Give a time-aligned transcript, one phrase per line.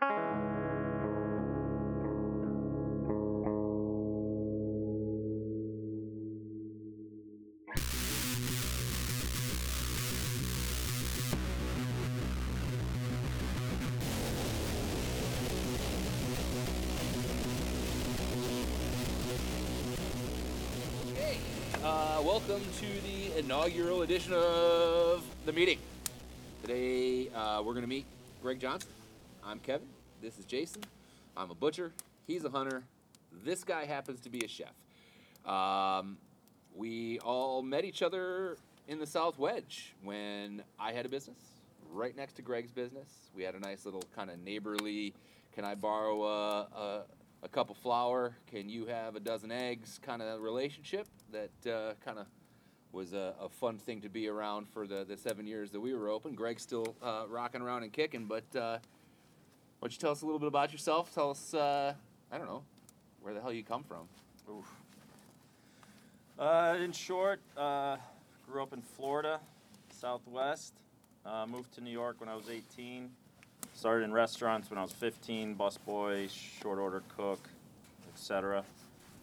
[0.00, 0.10] Uh,
[22.22, 25.80] welcome to the inaugural edition of the meeting.
[26.62, 28.04] Today uh, we're going to meet
[28.40, 28.88] Greg Johnson.
[29.48, 29.88] I'm Kevin.
[30.20, 30.82] This is Jason.
[31.34, 31.94] I'm a butcher.
[32.26, 32.82] He's a hunter.
[33.46, 34.74] This guy happens to be a chef.
[35.50, 36.18] Um,
[36.76, 38.58] we all met each other
[38.88, 41.38] in the South Wedge when I had a business
[41.90, 43.08] right next to Greg's business.
[43.34, 45.14] We had a nice little kind of neighborly,
[45.54, 47.02] can I borrow a, a,
[47.44, 48.36] a cup of flour?
[48.50, 52.26] Can you have a dozen eggs kind of relationship that uh, kind of
[52.92, 55.94] was a, a fun thing to be around for the, the seven years that we
[55.94, 56.34] were open.
[56.34, 58.78] Greg's still uh, rocking around and kicking, but uh,
[59.78, 61.14] why don't you tell us a little bit about yourself?
[61.14, 61.94] Tell us, uh,
[62.32, 62.62] I don't know,
[63.22, 64.08] where the hell you come from.
[66.36, 67.96] Uh, in short, uh,
[68.50, 69.38] grew up in Florida,
[69.90, 70.74] Southwest.
[71.24, 73.08] Uh, moved to New York when I was 18.
[73.74, 76.28] Started in restaurants when I was 15, busboy,
[76.60, 77.48] short order cook,
[78.12, 78.64] etc.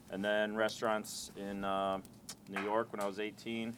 [0.09, 1.99] And then restaurants in uh,
[2.47, 3.75] New York when I was 18.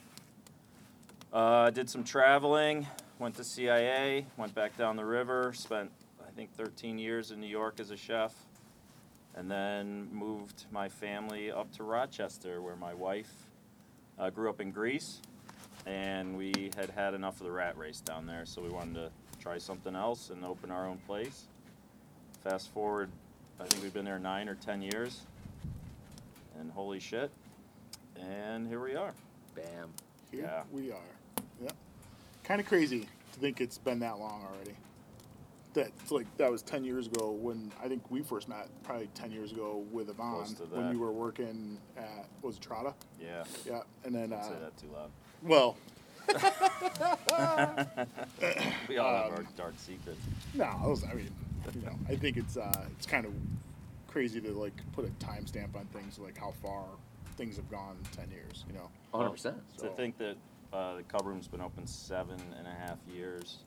[1.33, 2.85] Uh, did some traveling,
[3.17, 5.89] went to CIA, went back down the river, spent
[6.37, 8.31] think 13 years in New York as a chef
[9.33, 13.31] and then moved my family up to Rochester, where my wife
[14.19, 15.19] uh, grew up in Greece,
[15.87, 19.11] and we had had enough of the rat race down there, so we wanted to
[19.39, 21.45] try something else and open our own place.
[22.43, 23.09] Fast forward,
[23.59, 25.21] I think we've been there nine or ten years,
[26.59, 27.31] and holy shit,
[28.19, 29.13] and here we are.
[29.55, 29.89] Bam.
[30.31, 30.63] Here Yeah.
[30.71, 31.41] we are.
[31.63, 31.73] Yep.
[32.43, 34.75] Kind of crazy to think it's been that long already.
[35.77, 38.67] That's like that was ten years ago when I think we first met.
[38.83, 42.95] Probably ten years ago with Yvonne when you were working at was it Trotta?
[43.21, 45.11] Yeah, Yeah, and then don't uh, say that too loud.
[45.43, 45.77] well,
[48.89, 50.19] We all have our Um, dark secrets.
[50.55, 51.03] no, I was.
[51.03, 51.29] I mean,
[51.75, 53.33] you know, I think it's uh, it's kind of
[54.07, 56.85] crazy to like put a timestamp on things like how far
[57.37, 58.65] things have gone in ten years.
[58.67, 59.43] You know, 100%.
[59.43, 60.37] To So- think that
[60.73, 63.59] uh, the cub room's been open seven and a half years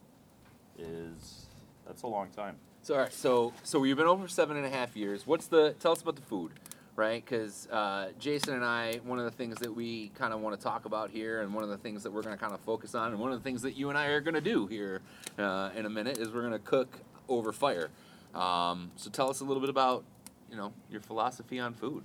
[0.79, 1.47] is
[1.91, 2.55] that's a long time.
[2.83, 5.27] So, all right, so so you've been over seven and a half years.
[5.27, 5.75] What's the?
[5.81, 6.53] Tell us about the food,
[6.95, 7.23] right?
[7.23, 10.62] Because uh, Jason and I, one of the things that we kind of want to
[10.62, 12.95] talk about here, and one of the things that we're going to kind of focus
[12.95, 15.03] on, and one of the things that you and I are going to do here
[15.37, 17.91] uh, in a minute is we're going to cook over fire.
[18.37, 20.05] Um, so tell us a little bit about,
[20.49, 22.05] you know, your philosophy on food.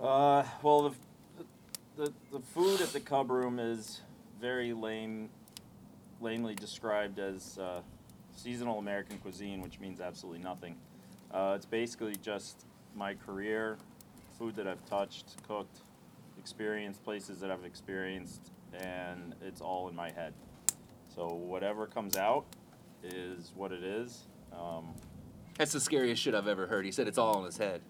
[0.00, 0.94] Uh, well,
[1.38, 1.44] the,
[1.96, 4.02] the the food at the cub room is
[4.40, 5.30] very lame,
[6.20, 7.80] lamely described as uh,
[8.34, 10.76] seasonal American cuisine, which means absolutely nothing.
[11.32, 12.64] Uh, it's basically just
[12.94, 13.76] my career,
[14.38, 15.78] food that I've touched, cooked,
[16.38, 20.32] experienced, places that I've experienced, and it's all in my head.
[21.14, 22.44] So whatever comes out
[23.02, 24.24] is what it is.
[24.52, 24.94] Um,
[25.58, 26.84] That's the scariest shit I've ever heard.
[26.84, 27.80] He said it's all in his head.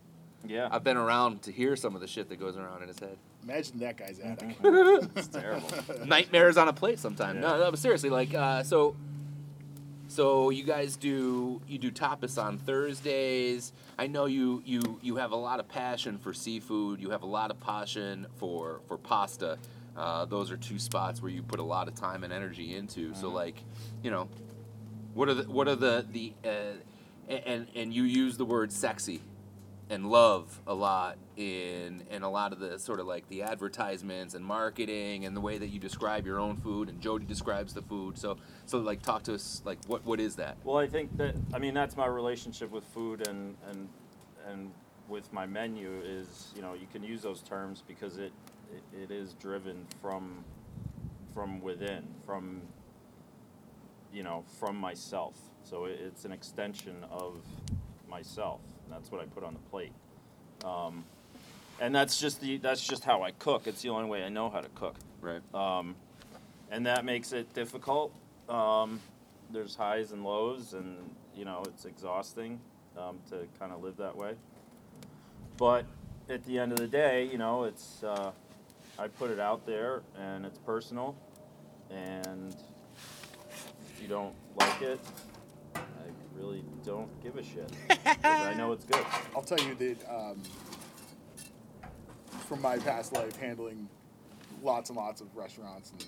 [0.46, 2.98] yeah, I've been around to hear some of the shit that goes around in his
[2.98, 3.16] head.
[3.42, 4.56] imagine that guy's attic.
[4.62, 5.68] it's terrible.
[6.06, 7.36] nightmares on a plate sometimes.
[7.36, 7.48] Yeah.
[7.48, 8.94] No, no, but seriously, like, uh, so,
[10.14, 13.72] so you guys do you do tapas on Thursdays?
[13.98, 17.00] I know you you you have a lot of passion for seafood.
[17.00, 19.58] You have a lot of passion for for pasta.
[19.96, 23.14] Uh, those are two spots where you put a lot of time and energy into.
[23.14, 23.34] So, Mhm.
[23.34, 23.62] like,
[24.02, 24.28] you know,
[25.14, 29.20] what are the what are the the uh, and and you use the word sexy
[29.90, 34.34] and love a lot in in a lot of the sort of like the advertisements
[34.34, 37.82] and marketing and the way that you describe your own food and Jody describes the
[37.82, 38.16] food.
[38.18, 40.56] So so like talk to us like what what is that?
[40.64, 43.88] Well, I think that I mean that's my relationship with food and and
[44.48, 44.70] and
[45.08, 48.32] with my menu is you know you can use those terms because it
[48.72, 50.44] it, it is driven from
[51.34, 52.62] from within from
[54.12, 55.34] you know from myself.
[55.62, 57.38] So it, it's an extension of
[58.08, 58.60] myself.
[58.84, 59.92] And that's what I put on the plate.
[60.64, 61.04] Um,
[61.80, 63.66] and that's just the that's just how I cook.
[63.66, 65.42] It's the only way I know how to cook Right.
[65.54, 65.96] um,
[66.70, 68.12] and that makes it difficult.
[68.48, 69.00] Um,
[69.50, 70.96] there's highs and lows, and
[71.34, 72.60] you know it's exhausting
[72.96, 74.34] um, to kind of live that way.
[75.56, 75.84] But
[76.28, 78.32] at the end of the day, you know, it's uh,
[78.98, 81.16] I put it out there, and it's personal.
[81.90, 82.54] And
[83.88, 85.00] if you don't like it,
[86.44, 87.70] really don't give a shit.
[88.24, 89.04] I know it's good.
[89.34, 90.42] I'll tell you that um,
[92.46, 93.88] from my past life handling
[94.62, 96.04] lots and lots of restaurants and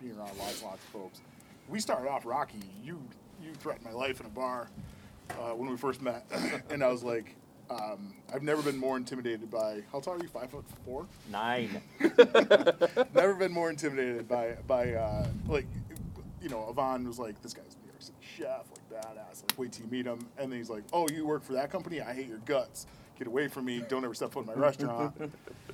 [0.00, 1.20] being around lots and lots of folks,
[1.68, 2.60] we started off rocky.
[2.82, 3.00] You
[3.42, 4.68] you threatened my life in a bar
[5.30, 6.26] uh, when we first met,
[6.70, 7.36] and I was like,
[7.70, 9.82] um, I've never been more intimidated by.
[9.92, 10.28] How tall are you?
[10.28, 11.06] Five foot four.
[11.30, 11.82] Nine.
[13.14, 15.66] never been more intimidated by by uh, like,
[16.40, 19.42] you know, Yvonne was like, this guy's a New York City chef, like badass.
[19.42, 21.70] Like, wait till you meet him, and then he's like, oh, you work for that
[21.70, 22.00] company?
[22.00, 22.86] I hate your guts.
[23.18, 23.82] Get away from me.
[23.88, 25.14] Don't ever step foot in my restaurant.
[25.20, 25.30] and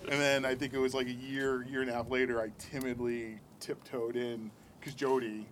[0.08, 3.38] then I think it was like a year, year and a half later, I timidly
[3.60, 4.50] tiptoed in
[4.80, 5.46] because Jody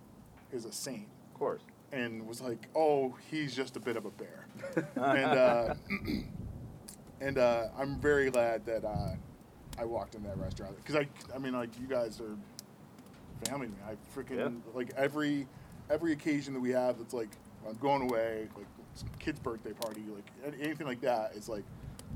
[0.51, 1.61] is a saint Of course.
[1.91, 4.47] and was like, "Oh, he's just a bit of a bear,"
[4.95, 5.75] and uh,
[7.21, 9.15] and uh, I'm very glad that uh,
[9.77, 12.35] I walked in that restaurant because I, I mean, like you guys are
[13.45, 13.77] family to me.
[13.87, 14.49] I freaking Yeah.
[14.73, 15.47] like every
[15.93, 16.97] every occasion that we have.
[16.99, 17.29] It's like
[17.67, 18.65] I'm going away, like
[19.19, 20.25] kid's birthday party, like
[20.61, 21.31] anything like that.
[21.35, 21.63] It's like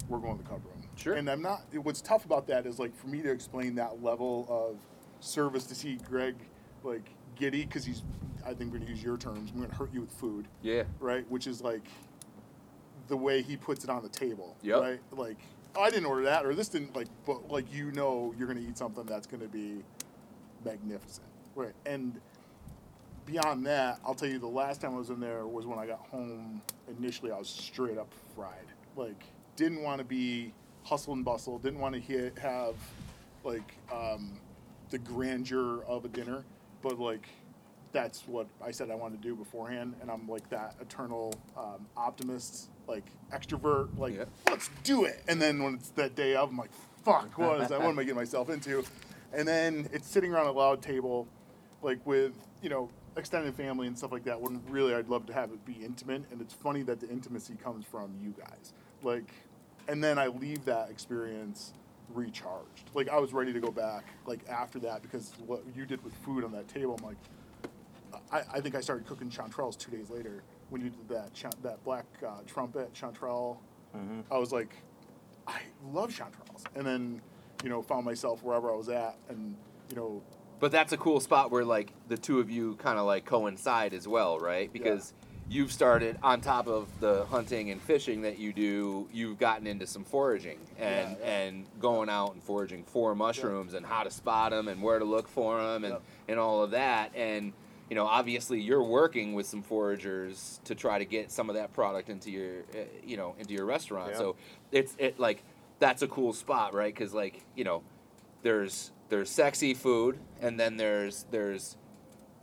[0.09, 0.83] we're going to the Cub Room.
[0.95, 1.13] Sure.
[1.13, 1.61] And I'm not.
[1.83, 4.77] What's tough about that is like for me to explain that level of
[5.25, 6.35] service to see Greg
[6.83, 8.01] like giddy because he's.
[8.45, 9.51] I think we're gonna use your terms.
[9.53, 10.83] I'm gonna hurt you with food Yeah.
[10.99, 11.29] right?
[11.29, 11.83] Which is like
[13.09, 14.81] the way he puts it on the table, Yep.
[14.81, 14.99] right?
[15.11, 15.37] Like
[15.75, 18.61] oh, I didn't order that, or this didn't like, but like you know, you're gonna
[18.61, 19.83] eat something that's gonna be
[20.63, 21.73] magnificent, right?
[21.85, 22.19] And
[23.27, 25.85] beyond that, I'll tell you, the last time I was in there was when I
[25.85, 26.61] got home.
[26.97, 28.65] Initially, I was straight up fried.
[28.95, 29.21] Like,
[29.55, 30.53] didn't want to be
[30.83, 31.59] hustle and bustle.
[31.59, 32.75] Didn't want to hit, have
[33.43, 34.31] like um,
[34.89, 36.43] the grandeur of a dinner,
[36.81, 37.27] but like
[37.91, 41.85] that's what I said I wanted to do beforehand, and I'm like that eternal um,
[41.95, 44.29] optimist, like extrovert, like Yep.
[44.49, 45.23] let's do it.
[45.27, 46.71] And then when it's that day of, I'm like,
[47.03, 47.79] fuck, what is that?
[47.79, 48.83] What am I getting myself into?
[49.33, 51.27] And then it's sitting around a loud table,
[51.81, 54.39] like with you know extended family and stuff like that.
[54.39, 57.55] When really I'd love to have it be intimate, and it's funny that the intimacy
[57.55, 58.73] comes from you guys,
[59.03, 59.31] like,
[59.87, 61.73] and then I leave that experience
[62.13, 62.89] recharged.
[62.93, 66.13] Like I was ready to go back, like after that, because what you did with
[66.15, 67.17] food on that table, I'm like.
[68.31, 71.51] I, I think I started cooking chanterelles two days later when you did that chan-
[71.61, 73.57] that black uh, trumpet chanterelle.
[73.95, 74.23] Mhm.
[74.31, 74.75] I was like,
[75.45, 75.59] I
[75.91, 77.21] love chanterelles, and then
[77.63, 79.55] you know found myself wherever I was at, and
[79.89, 80.21] you know
[80.59, 83.93] But that's a cool spot where like the two of you kind of like coincide
[83.93, 84.71] as well, right?
[84.73, 85.13] Because
[85.49, 89.07] you've started on top of the hunting and fishing that you do.
[89.13, 91.39] You've gotten into some foraging and Yeah, yeah.
[91.39, 95.05] and going out and foraging for mushrooms and how to spot them and where to
[95.05, 97.11] look for them and and all of that.
[97.15, 97.53] And
[97.89, 101.71] you know, obviously, you're working with some foragers to try to get some of that
[101.71, 104.11] product into your uh, you know into your restaurant.
[104.11, 104.17] Yeah.
[104.17, 104.35] So
[104.71, 105.43] it's it like
[105.79, 106.93] that's a cool spot, right?
[106.93, 107.83] Because like you know
[108.41, 111.77] there's there's sexy food and then there's there's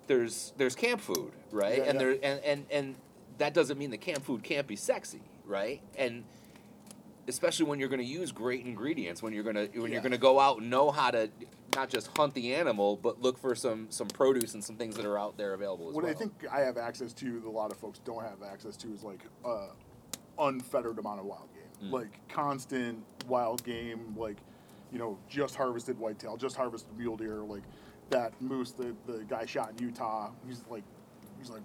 [0.07, 2.07] there's there's camp food right Yeah, and yeah.
[2.07, 2.95] there and, and and
[3.39, 6.25] that doesn't mean the camp food can't be sexy right and
[7.27, 9.95] especially when you're going to use great ingredients when you're going to when Yeah.
[9.95, 11.31] you're going to go out and know how to
[11.75, 15.05] not just hunt the animal but look for some some produce and some things that
[15.07, 17.51] are out there available as what well I think I have access to that a
[17.51, 19.69] lot of folks don't have access to is like uh,
[20.39, 21.91] unfettered amount of wild game, Mm.
[21.91, 24.37] like constant wild game, like
[24.95, 27.65] you know just harvested whitetail, just harvested mule deer, like
[28.11, 30.31] that moose the the guy shot in Utah.
[30.47, 30.85] He's like
[31.39, 31.63] he's like.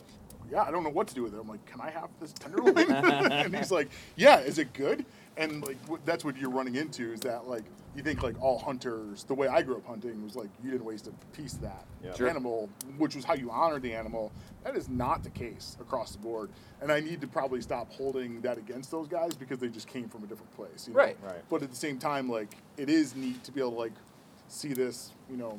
[0.52, 1.40] Yeah, I don't know what to do with it.
[1.40, 2.76] I'm like, can I have this tenderloin?
[2.92, 5.06] and he's like, Yeah, is it good?
[5.39, 7.63] And like, wh- that's what you're running into is that like
[7.95, 9.24] you think like all hunters.
[9.24, 11.86] The way I grew up hunting was like you didn't waste a piece of that
[12.03, 12.13] Yeah.
[12.13, 12.30] Sure.
[12.30, 14.31] animal, which was how you honored the animal.
[14.63, 16.50] That is not the case across the board,
[16.81, 20.09] and I need to probably stop holding that against those guys because they just came
[20.09, 20.87] from a different place.
[20.87, 20.99] You know?
[20.99, 21.18] Right.
[21.23, 21.42] Right.
[21.49, 23.94] But at the same time, like it is neat to be able to like
[24.49, 25.57] see this, you know,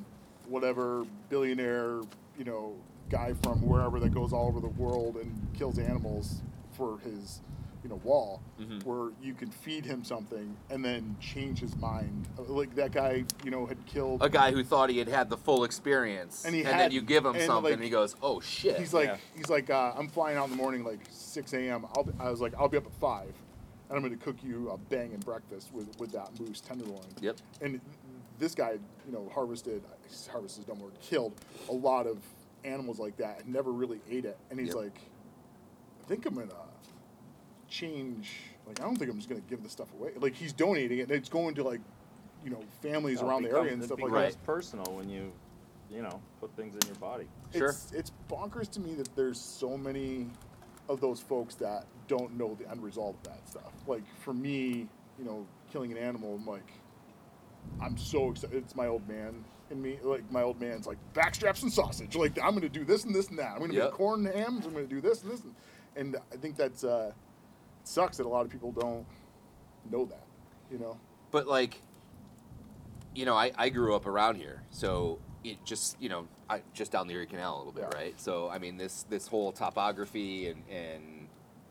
[0.49, 2.01] whatever billionaire,
[2.39, 2.75] you know,
[3.09, 7.41] guy from wherever that goes all over the world and kills animals for his,
[7.83, 8.85] you know, wall, Mhm.
[8.85, 12.29] where you can feed him something and then change his mind.
[12.39, 15.37] Like that guy, you know, had killed a guy who thought he had had the
[15.39, 18.17] full experience And he then had- you give him and, something like, and he goes
[18.23, 19.17] oh shit He's like, Yeah.
[19.35, 21.87] he's like, uh, I'm flying out in the morning, like 6 a.m.
[21.95, 23.33] I'll I was like, I'll be up at five,
[23.89, 27.07] and I'm going to cook you a banging breakfast with with that moose tenderloin.
[27.23, 27.39] Yep.
[27.63, 27.81] And
[28.39, 28.73] this guy,
[29.07, 29.83] you know, harvested,
[30.31, 31.33] harvested is dumb word, killed
[31.69, 32.19] a lot of
[32.65, 34.37] animals like that, and never really ate it.
[34.51, 34.77] And he's Yep.
[34.77, 35.01] like,
[36.03, 36.49] I think I'm gonna
[37.71, 38.31] change.
[38.67, 40.11] Like, I don't think I'm just gonna give this stuff away.
[40.19, 41.81] Like, he's donating it, and it's going to like,
[42.45, 44.45] you know, families It around the becomes- area and it stuff like becomes that.
[44.45, 45.33] personal when you,
[45.91, 47.27] you know, put things in your body.
[47.55, 47.71] Sure.
[47.71, 50.29] It's, it's bonkers to me that there's so many
[50.89, 53.73] of those folks that don't know the end result of that stuff.
[53.87, 56.73] Like for me, you know, killing an animal, I'm like,
[57.81, 58.57] I'm so excited.
[58.57, 59.99] It's my old man in me.
[60.03, 62.17] Like my old man's like backstraps and sausage.
[62.17, 63.53] Like I'm gonna do this and this and that.
[63.53, 63.85] I'm gonna Yep.
[63.85, 64.67] make corn hams.
[64.67, 65.43] I'm gonna do this and this.
[65.43, 65.55] And,
[65.97, 67.13] and I think that's uh,
[67.91, 69.05] sucks that a lot of people don't
[69.91, 70.25] know that.
[70.71, 70.97] You know.
[71.33, 71.81] but like
[73.15, 76.93] you know I, I grew up around here so it just you know I just
[76.93, 77.99] down the Erie Canal a little bit Yeah.
[77.99, 81.27] right so I mean this this whole topography and and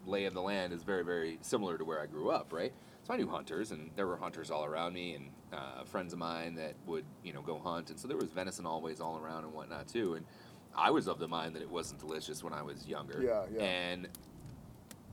[0.05, 2.73] lay of the land is very very similar to where I grew up, right?
[3.03, 6.19] So I knew hunters, and there were hunters all around me, and uh, friends of
[6.19, 9.45] mine that would you know go hunt, and so there was venison always all around
[9.45, 10.25] and whatnot too, and
[10.75, 13.21] I was of the mind that it wasn't delicious when I was younger.
[13.23, 13.63] Yeah, yeah.
[13.63, 14.07] And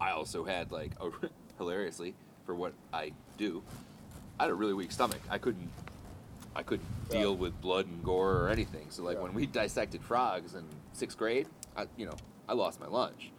[0.00, 1.10] I also had like a,
[1.58, 3.62] hilariously for what I do,
[4.38, 5.20] I had a really weak stomach.
[5.30, 5.70] I couldn't
[6.54, 7.18] I couldn't Yeah.
[7.20, 8.86] deal with blood and gore or anything.
[8.90, 9.22] So like Yeah.
[9.24, 12.14] when we dissected frogs in sixth grade, I you know
[12.48, 13.30] I lost my lunch.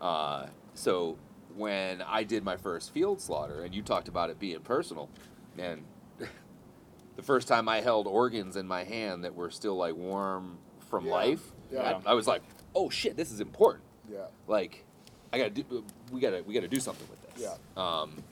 [0.00, 1.18] Uh, so
[1.56, 5.08] when I did my first field slaughter, and you talked about it being personal,
[5.56, 5.82] man,
[7.16, 11.06] the first time I held organs in my hand that were still like warm from
[11.06, 11.12] Yeah.
[11.12, 12.00] life, Yeah.
[12.06, 12.42] I, I was like,
[12.74, 14.26] oh shit, this is important Yeah.
[14.46, 14.84] like
[15.32, 17.42] I gotta do we gotta we gotta do something with this.
[17.42, 17.82] Yeah.
[17.82, 18.22] Um,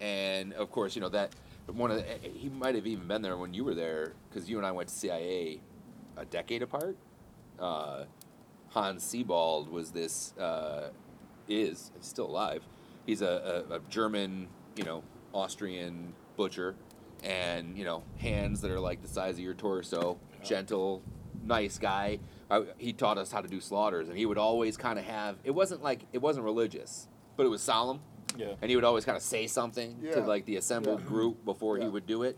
[0.00, 1.34] and of course, you know that
[1.66, 4.58] one of the, he might have even been there when you were there because you
[4.58, 5.60] and I went to CIA
[6.16, 6.96] a decade apart.
[7.58, 8.04] Uh,
[8.70, 10.90] Hans Sebald was this uh,
[11.48, 12.62] is he's still alive.
[13.06, 16.74] He's a, a, a German, you know, Austrian butcher,
[17.22, 21.02] and you know hands that are like the size of your torso, gentle,
[21.44, 22.18] nice guy.
[22.52, 25.36] I, he taught us how to do slaughters, and he would always kind of have.
[25.42, 28.00] It wasn't like it wasn't religious, but it was solemn,
[28.36, 28.54] Yeah.
[28.60, 30.16] and he would always kind of say something Yeah.
[30.16, 31.06] to like the assembled Yeah.
[31.06, 32.36] group before he would do it,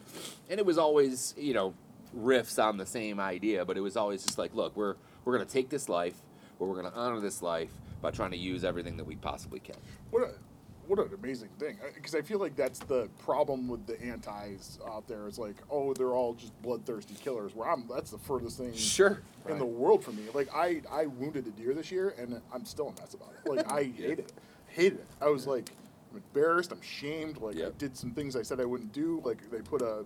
[0.48, 1.74] and it was always you know
[2.16, 4.94] riffs on the same idea, but it was always just like, look, we're
[5.24, 6.14] we're gonna take this life,
[6.58, 9.76] but we're gonna honor this life by trying to use everything that we possibly can.
[10.10, 10.38] What
[10.86, 11.78] what an amazing thing!
[11.94, 15.26] Because I feel like that's the problem with the antis out there.
[15.28, 17.54] It's like, oh, they're all just bloodthirsty killers.
[17.54, 19.20] Where I'm, that's the furthest thing Sure.
[19.48, 20.24] in the world for me.
[20.34, 23.48] Like I, I wounded a deer this year, and I'm still a mess about it.
[23.50, 24.08] Like I Yeah.
[24.08, 24.32] hated it,
[24.68, 25.06] hated it.
[25.20, 25.70] I was like,
[26.12, 26.72] I'm embarrassed.
[26.72, 27.38] I'm shamed.
[27.38, 29.20] Like I did some things I said I wouldn't do.
[29.24, 30.04] Like they put a,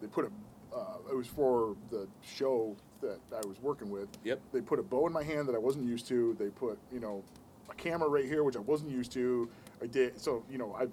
[0.00, 4.08] they put a, uh, it was for the show that I was working with.
[4.24, 4.40] Yep.
[4.52, 6.34] They put a bow in my hand that I wasn't used to.
[6.38, 7.22] They put, you know,
[7.70, 9.48] a camera right here, which I wasn't used to.
[9.82, 10.86] I did so, you know, I,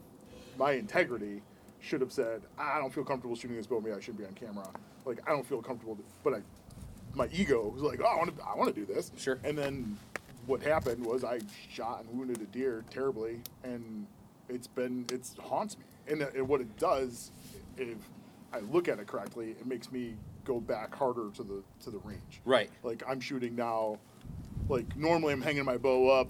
[0.58, 1.42] my integrity
[1.80, 3.80] should have said, I don't feel comfortable shooting this bow.
[3.80, 4.68] Maybe I shouldn't be on camera.
[5.06, 6.42] Like I don't feel comfortable, but I,
[7.14, 9.12] my ego was like, oh, I want to, I want to do this.
[9.18, 9.40] Sure.
[9.44, 9.98] And then
[10.46, 14.08] what happened was I shot and wounded a deer terribly, and
[14.50, 15.84] it's been it's haunts me.
[16.08, 17.32] And, and what it does,
[17.78, 17.98] if
[18.52, 22.00] I look at it correctly, it makes me go back harder to the to the
[22.00, 22.42] range.
[22.46, 22.70] Right.
[22.84, 24.00] Like I'm shooting now.
[24.68, 26.30] Like normally I'm hanging my bow up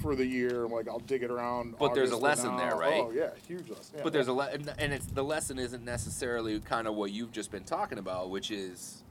[0.00, 0.64] for the year.
[0.64, 1.74] I'm like I'll dig it around.
[1.78, 3.02] But there's a lesson there, right?
[3.04, 3.96] Oh yeah, huge lesson.
[3.96, 7.32] Yeah, But there's a le- and- it's the lesson isn't necessarily kind of what you've
[7.32, 9.02] just been talking about, which is,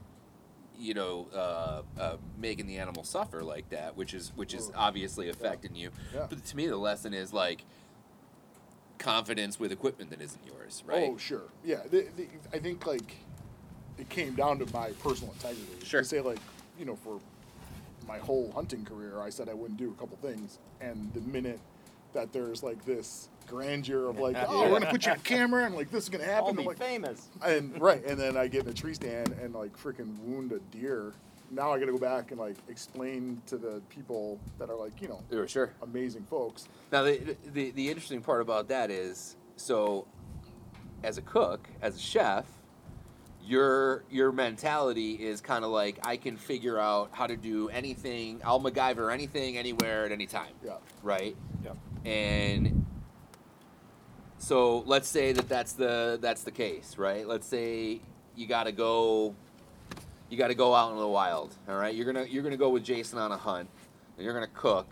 [0.78, 5.28] you know, uh, uh, making the animal suffer like that, which is which is obviously
[5.28, 5.90] affecting you.
[6.14, 6.26] Yeah.
[6.28, 7.64] But to me, the lesson is like
[8.98, 11.10] confidence with equipment that isn't yours, right?
[11.12, 11.82] Oh sure, yeah.
[11.90, 13.16] The, the, I think like
[13.98, 15.84] it came down to my personal integrity.
[15.84, 16.00] Sure.
[16.02, 16.38] To say like,
[16.78, 17.20] you know, for
[18.08, 21.60] my whole hunting career, I said I wouldn't do a couple things, and the minute
[22.14, 25.74] that there's like this grandeur of like, oh, we're gonna put you on camera, and
[25.74, 27.28] like this is gonna happen, I'm me like, famous.
[27.44, 30.58] and right, and then I get in a tree stand and like freaking wound a
[30.76, 31.12] deer.
[31.50, 35.00] Now I got to go back and like explain to the people that are like,
[35.00, 35.72] you know, Yeah, sure.
[35.80, 36.68] amazing folks.
[36.92, 40.06] Now the, the the interesting part about that is so
[41.02, 42.44] as a cook, as a chef,
[43.48, 48.42] your your mentality is kind of like I can figure out how to do anything.
[48.44, 50.52] I'll MacGyver anything, anywhere, at any time.
[50.62, 50.76] Yeah.
[51.02, 51.34] Right.
[51.64, 51.72] Yeah.
[52.04, 52.84] And
[54.36, 57.26] so let's say that that's the that's the case, right?
[57.26, 58.00] Let's say
[58.36, 59.34] you got to go
[60.28, 61.94] you got to go out in the wild, all right?
[61.94, 63.70] You're to you're to go with Jason on a hunt
[64.16, 64.88] and you're to cook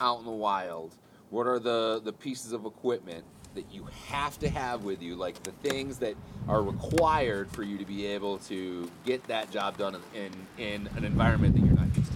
[0.00, 0.94] out in the wild.
[1.30, 5.42] What are the the pieces of equipment that you have to have with you like
[5.42, 6.14] the things that
[6.48, 10.22] are required for you to be able to get that job done in
[10.58, 12.12] in, in an environment that you're not used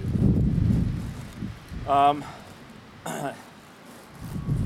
[1.84, 1.90] to?
[1.92, 2.24] Um,
[3.06, 3.34] at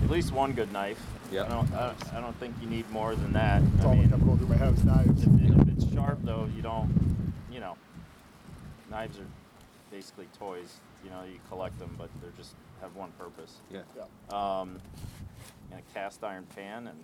[0.08, 1.00] least one good knife.
[1.30, 1.44] Yeah.
[1.44, 3.62] I don't, I, don't- I don't think you need more than that.
[3.74, 5.22] That's I all that mean, kept going through my head was knives.
[5.22, 6.90] if, if it's sharp though, you don't,
[7.52, 7.76] you know,
[8.90, 9.26] knives are
[9.90, 10.76] basically toys.
[11.04, 13.56] You know, you collect them, but they're just have one purpose.
[13.70, 13.80] Yeah.
[13.96, 14.04] Yeah,
[14.60, 14.78] Um,
[15.70, 16.98] and a cast iron pan and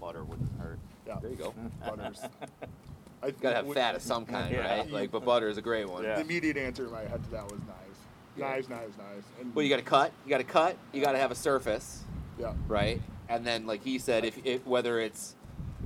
[0.00, 0.78] butter wouldn't hurt.
[1.06, 1.18] yeah.
[1.20, 1.54] There you go.
[1.86, 2.20] Butters.
[3.22, 4.78] I Got to have would- fat of some kind, Yeah.
[4.78, 4.90] right?
[4.90, 6.02] Like, but butter is a great one.
[6.04, 6.14] Yeah.
[6.14, 7.98] The immediate answer in my head to that was knives.
[8.36, 8.48] Yeah.
[8.48, 9.26] Knives, knives, knives.
[9.40, 10.12] And Well, you got to cut.
[10.24, 10.76] You got to cut.
[10.92, 12.02] You got to have a surface,
[12.38, 13.00] yeah, right?
[13.28, 15.36] And then, like he said, if, if whether it's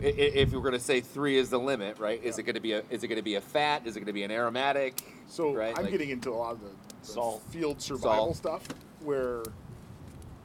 [0.01, 2.23] i- i- if we're gonna say three is the limit, right?
[2.23, 2.43] Is Yeah.
[2.43, 3.83] it gonna be a is it gonna be a fat?
[3.87, 5.03] Is it gonna be an aromatic?
[5.27, 5.77] So right?
[5.77, 6.69] I'm Like- getting into a lot of the,
[7.01, 7.43] the Salt.
[7.51, 8.63] field survival Salt.
[8.63, 8.69] stuff
[9.03, 9.43] where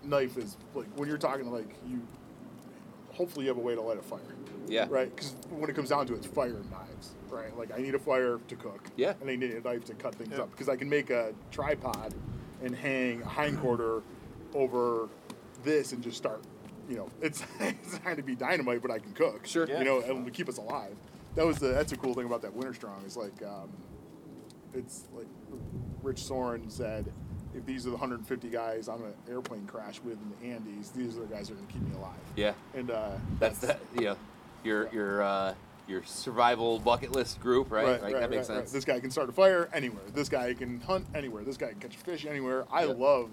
[0.09, 2.01] knife is like when you're talking like you.
[3.13, 4.19] Hopefully, you have a way to light a fire.
[4.67, 4.87] Yeah.
[4.89, 5.13] Right.
[5.13, 7.15] Because when it comes down to it, it's fire and knives.
[7.29, 7.55] Right.
[7.57, 8.87] Like I need a fire to cook.
[8.95, 9.13] Yeah.
[9.19, 10.43] And I need a knife to cut things Yeah.
[10.43, 12.13] up because I can make a tripod
[12.63, 14.01] and hang a hindquarter
[14.53, 15.09] over
[15.63, 16.41] this and just start.
[16.87, 19.45] You know, it's it's not to be dynamite, but I can cook.
[19.45, 19.67] Sure.
[19.67, 20.95] You know, and to keep us alive.
[21.35, 23.69] That was the that's a cool thing about that Winter Strong is like, um,
[24.73, 25.27] it's like
[26.03, 27.11] Rich Soren said,
[27.55, 31.17] if these are the 150 guys I'm an airplane crash with in the Andes, these
[31.17, 32.13] are the guys that are gonna keep me alive.
[32.35, 32.53] Yeah.
[32.75, 33.79] And uh, That's that.
[33.95, 34.17] You know,
[34.63, 35.53] your your uh,
[35.87, 38.01] your survival bucket list group, right?
[38.01, 38.63] like that makes right, right.
[38.67, 38.71] sense.
[38.71, 40.03] This guy can start a fire anywhere.
[40.13, 41.43] This guy can hunt anywhere.
[41.43, 42.65] This guy can catch a fish anywhere.
[42.71, 42.99] I Yep.
[42.99, 43.29] love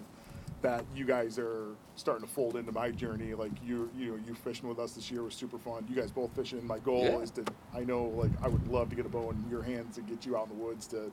[0.63, 3.35] that you guys are starting to fold into my journey.
[3.35, 5.87] Like you, you know, you fishing with us this year was super fun.
[5.89, 6.67] You guys both fishing.
[6.67, 7.19] My goal Yeah.
[7.19, 7.45] is to.
[7.75, 10.25] I know, like, I would love to get a bow in your hands and get
[10.25, 11.13] you out in the woods to,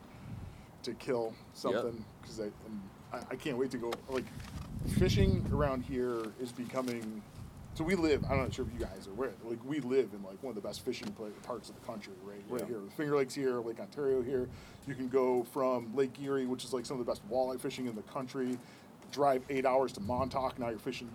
[0.83, 2.49] to kill something because I,
[3.15, 3.91] I, I can't wait to go.
[4.09, 4.25] Like,
[4.99, 7.21] fishing around here is becoming.
[7.75, 8.23] So we live.
[8.29, 9.31] I'm not sure if you guys are aware.
[9.43, 11.11] Like we live in like one of the best fishing
[11.41, 12.37] parts of the country, right?
[12.47, 12.67] Right Yeah.
[12.67, 14.47] here, Finger Lakes here, Lake Ontario here.
[14.87, 17.87] You can go from Lake Erie, which is like some of the best walleye fishing
[17.87, 18.59] in the country.
[19.11, 20.59] Drive eight hours to Montauk.
[20.59, 21.09] Now you're fishing,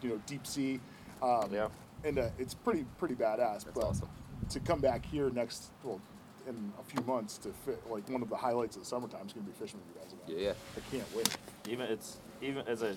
[0.00, 0.78] you know, deep sea.
[1.22, 1.68] Um, Yeah.
[2.04, 3.64] And uh, it's pretty pretty badass.
[3.64, 4.08] That's but awesome.
[4.50, 6.00] to come back here next, well,
[6.48, 9.32] in a few months to fit like one of the highlights of the summertime is
[9.32, 10.38] gonna be fishing with you guys again.
[10.38, 10.54] Yeah, yeah.
[10.76, 11.36] I can't wait.
[11.68, 12.96] even it's even as a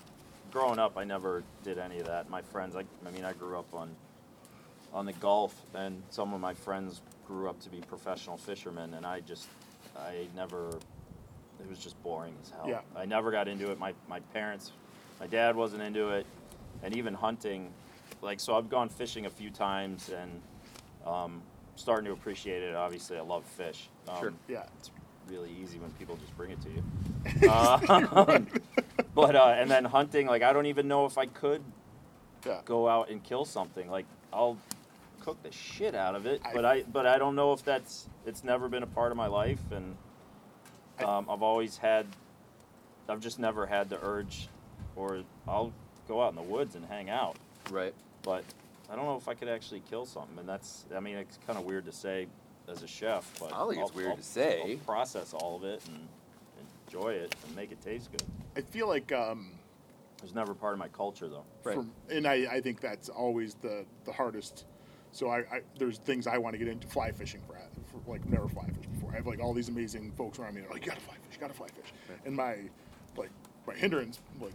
[0.52, 3.56] growing up i never did any of that my friends I, I mean i grew
[3.58, 3.88] up on
[4.92, 9.06] on the gulf and some of my friends grew up to be professional fishermen and
[9.06, 9.46] i just
[9.96, 10.68] i never
[11.60, 12.80] it was just boring as hell Yeah.
[12.96, 14.72] i never got into it my, my parents
[15.20, 16.26] my dad wasn't into it
[16.82, 17.70] and even hunting
[18.20, 20.40] like so i've gone fishing a few times and
[21.06, 21.40] um,
[21.80, 24.32] starting to appreciate it obviously i love fish um, Sure.
[24.48, 24.64] Yeah.
[24.78, 24.90] it's
[25.28, 27.48] really easy when people just bring it to you.
[27.48, 28.48] Um,
[29.14, 31.62] but uh, and then hunting, like I don't even know if I could
[32.44, 32.62] Yeah.
[32.64, 33.88] go out and kill something.
[33.88, 34.56] Like I'll
[35.20, 38.08] cook the shit out of it, I- but I but I don't know if that's
[38.26, 39.96] it's never been a part of my life, and
[40.98, 42.06] I- um, I've always had,
[43.08, 44.48] I've just never had the urge,
[44.96, 45.72] or I'll
[46.08, 47.36] go out in the woods and hang out,
[47.70, 47.94] Right.
[48.22, 48.42] but
[48.90, 51.58] I don't know if I could actually kill something, and that's I mean it's kind
[51.58, 52.26] of weird to say
[52.68, 54.62] as a chef, but I don't think it's I'll- weird I'll- to say.
[54.72, 56.08] I'll process all of it and
[56.86, 58.22] enjoy it and make it taste good.
[58.56, 59.52] I feel like um,
[60.18, 61.44] It was never part of my culture though.
[61.64, 61.76] Right.
[61.76, 64.64] from, and I, I think that's always the the hardest.
[65.12, 67.56] So I, I there's things I want to get into fly fishing for,
[67.90, 69.12] for like never fly fish before.
[69.12, 70.60] I have like all these amazing folks around me.
[70.62, 71.92] They're like, you gotta fly fish, you gotta fly fish.
[72.24, 72.56] And my
[73.16, 73.30] like
[73.66, 74.52] my hindrance like.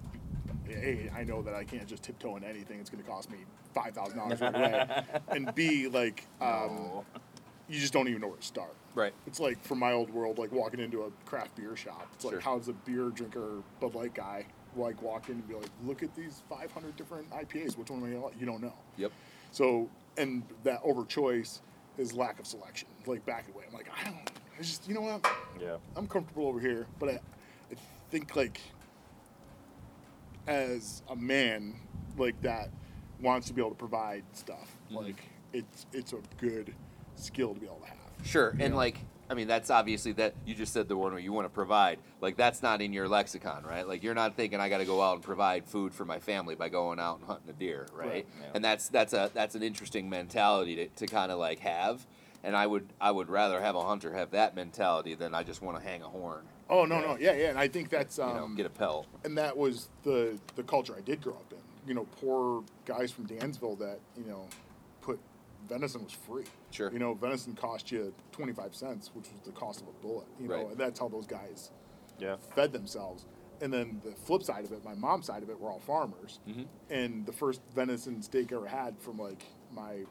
[0.69, 2.79] A, I know that I can't just tiptoe into anything.
[2.79, 3.39] It's going to cost me
[3.73, 5.03] five thousand dollars right away.
[5.29, 7.03] And B, like, um,
[7.67, 8.73] you just don't even know where to start.
[8.93, 9.13] Right.
[9.27, 12.07] It's like from my old world, like walking into a craft beer shop.
[12.13, 12.39] It's like Sure.
[12.41, 16.15] how's a beer drinker, Bud Light guy, like walk in and be like, look at
[16.15, 17.77] these 500 different IPAs.
[17.77, 18.35] Which one am I gonna?
[18.39, 18.73] You don't know.
[18.97, 19.11] Yep.
[19.51, 21.61] So, and that over choice
[21.97, 22.87] is lack of selection.
[23.05, 24.31] Like back away, I'm like, I don't.
[24.57, 25.27] I just, you know what?
[25.61, 25.75] Yeah.
[25.97, 27.13] I'm comfortable over here, but I,
[27.71, 27.75] I
[28.09, 28.61] think like
[30.47, 31.75] as a man
[32.17, 32.69] like that
[33.21, 34.77] wants to be able to provide stuff.
[34.91, 34.95] Mhm.
[34.95, 36.73] Like it's it's a good
[37.15, 37.97] skill to be able to have.
[38.25, 38.49] Sure.
[38.59, 38.77] And know?
[38.77, 38.97] like,
[39.29, 41.99] I mean, that's obviously that you just said the one where you want to provide.
[42.21, 43.87] Like, that's not in your lexicon, right?
[43.87, 46.55] Like, you're not thinking I got to go out and provide food for my family
[46.55, 48.07] by going out and hunting a deer, right?
[48.07, 48.47] Right, yeah.
[48.53, 52.05] And that's that's a that's an interesting mentality to, to kind of like have.
[52.43, 55.61] And I would I would rather have a hunter have that mentality than I just
[55.61, 58.23] want to hang a horn, Oh no no yeah yeah, and I think that's you
[58.23, 59.07] um, know, get a pelt.
[59.23, 61.59] and that was the the culture I did grow up in.
[61.87, 64.47] You know, poor guys from Dansville that you know
[65.01, 65.19] put
[65.69, 66.45] venison was free.
[66.71, 66.91] Sure.
[66.91, 70.25] You know, venison cost you twenty five cents, which was the cost of a bullet.
[70.39, 70.67] You know, Right.
[70.69, 71.69] and that's how those guys
[72.19, 72.37] Yeah.
[72.55, 73.25] fed themselves.
[73.61, 76.39] And then the flip side of it, my mom's side of it, were all farmers.
[76.47, 76.65] Mhm.
[76.89, 80.05] And the first venison steak I ever had from like my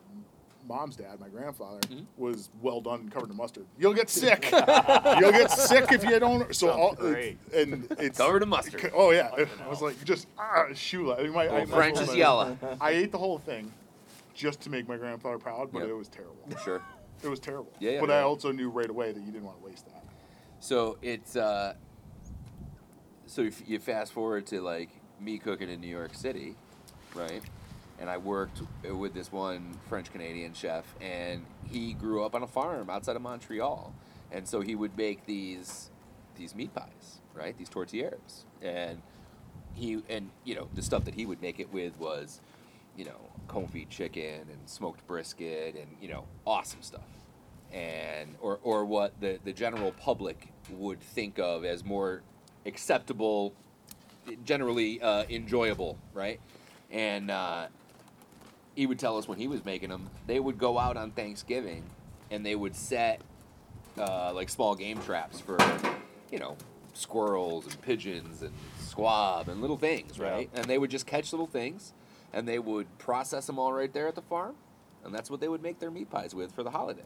[0.67, 2.07] mom's dad, my grandfather, Mhm.
[2.17, 3.67] was well done and covered in mustard.
[3.79, 4.51] You'll get sick.
[4.53, 6.55] You'll get sick if you don't.
[6.55, 7.39] So all great.
[7.55, 8.91] and it's Covered in mustard.
[8.95, 11.13] Oh yeah, Fucking I was like just ah shoe.
[11.13, 12.57] I, my, Well, my- French is yellow.
[12.81, 13.73] I ate the whole thing
[14.35, 15.89] just to make my grandfather proud, but Yep.
[15.89, 16.37] it was terrible.
[16.65, 16.83] Sure.
[17.23, 17.73] It was terrible.
[17.79, 18.17] Yeah, yeah, but yeah.
[18.17, 20.05] I also knew right away that you didn't want to waste that.
[20.61, 21.75] So it's uh,
[23.27, 26.57] so if you fast forward to like me cooking in New York City,
[27.15, 27.43] right?
[28.01, 32.47] And I worked with this one French Canadian chef, and he grew up on a
[32.47, 33.95] farm outside of Montreal,
[34.33, 35.91] and so he would make these
[36.37, 37.57] these meat pies, right?
[37.57, 39.01] These tourtières, and
[39.75, 42.41] he and you know the stuff that he would make it with was,
[42.97, 47.09] you know, confit chicken and smoked brisket and you know awesome stuff,
[47.73, 52.23] and or or what the the general public would think of as more
[52.67, 53.53] acceptable,
[54.45, 56.41] generally uh, enjoyable, right?
[56.91, 57.67] And uh,
[58.75, 61.83] he would tell us when he was making them, they would go out on Thanksgiving
[62.31, 63.21] and they would set
[63.99, 65.59] uh, like small game traps for,
[66.31, 66.57] you know,
[66.95, 70.31] squirrels and pigeons and squab and little things, Yeah.
[70.31, 70.51] right?
[70.55, 71.93] And they would just catch little things,
[72.33, 74.55] and they would process them all right there at the farm,
[75.05, 77.03] and that's what they would make their meat pies with for the holiday.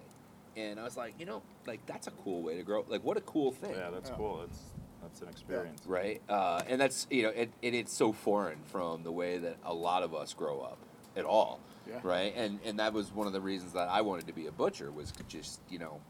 [0.56, 2.84] And I was like, you know, like that's a cool way to grow.
[2.88, 4.16] Like, what a cool thing, Yeah, that's Yeah.
[4.16, 4.38] cool.
[4.38, 4.58] That's
[5.02, 5.82] that's an experience.
[5.86, 6.20] right?
[6.28, 9.72] Uh, and that's you know, it, and it's so foreign from the way that a
[9.74, 10.78] lot of us grow up
[11.18, 12.00] at all, Yeah.
[12.02, 12.32] right?
[12.36, 14.90] And and that was one of the reasons that I wanted to be a butcher
[14.90, 16.00] was just you know,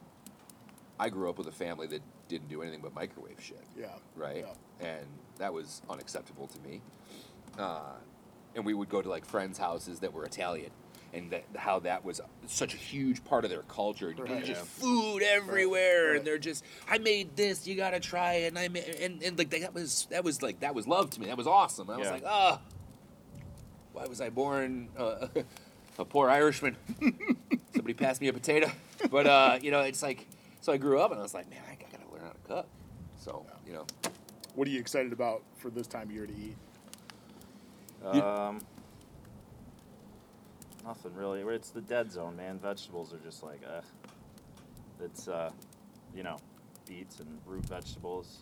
[1.01, 3.89] I grew up with a family that didn't do anything but microwave shit, Yeah.
[4.17, 4.45] right?
[4.81, 4.87] Yeah.
[4.87, 5.07] And
[5.39, 6.83] that was unacceptable to me.
[7.59, 7.95] Uh,
[8.55, 10.71] and we would go to like friends' houses that were Italian.
[11.15, 14.11] And that, how that was such a huge part of their culture.
[14.11, 14.45] And Right.
[14.45, 14.85] Just Yeah.
[14.85, 16.17] food everywhere, Right.
[16.19, 19.39] and they're just, I made this, you gotta try it, and I made, and, and
[19.39, 21.27] like that was that was like that was love to me.
[21.29, 21.89] That was awesome.
[21.89, 22.61] I was like, ah,
[23.99, 25.27] why was I born uh,
[25.99, 26.77] a poor Irishman?
[27.75, 28.71] Somebody passed me a potato,
[29.11, 30.27] but uh, you know, it's like,
[30.61, 32.67] so I grew up, and I was like, man, I gotta learn how to cook.
[33.19, 33.87] So you know,
[34.55, 36.57] What are you excited about for this time of year to eat?
[38.15, 38.61] You- Um,
[40.85, 41.41] nothing really.
[41.43, 42.59] It's the dead zone, man.
[42.61, 43.81] Vegetables are just like, uh,
[45.05, 45.51] it's uh,
[46.15, 46.37] you know,
[46.89, 48.39] beets and root vegetables.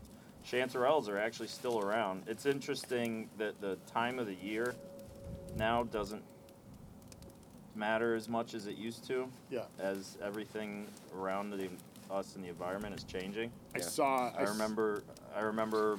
[0.47, 2.23] Chanterelles are actually still around.
[2.29, 4.75] It's interesting that the time of the year
[5.57, 6.23] now doesn't
[7.75, 9.65] matter as much as it used to, Yeah.
[9.79, 11.69] as everything around the,
[12.11, 13.53] us and the environment is changing.
[13.75, 13.85] I Yeah.
[13.85, 14.31] saw.
[14.37, 15.03] I remember,
[15.35, 15.99] I remember,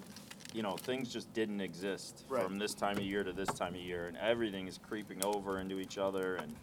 [0.54, 2.44] you know, things just didn't exist Right.
[2.44, 5.60] from this time of year to this time of year, and everything is creeping over
[5.60, 6.56] into each other, and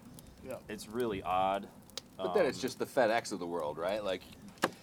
[0.44, 0.56] Yeah.
[0.68, 1.68] it's really odd.
[2.16, 4.04] but then it's Um, just the FedEx of the world, right?
[4.04, 4.22] Like,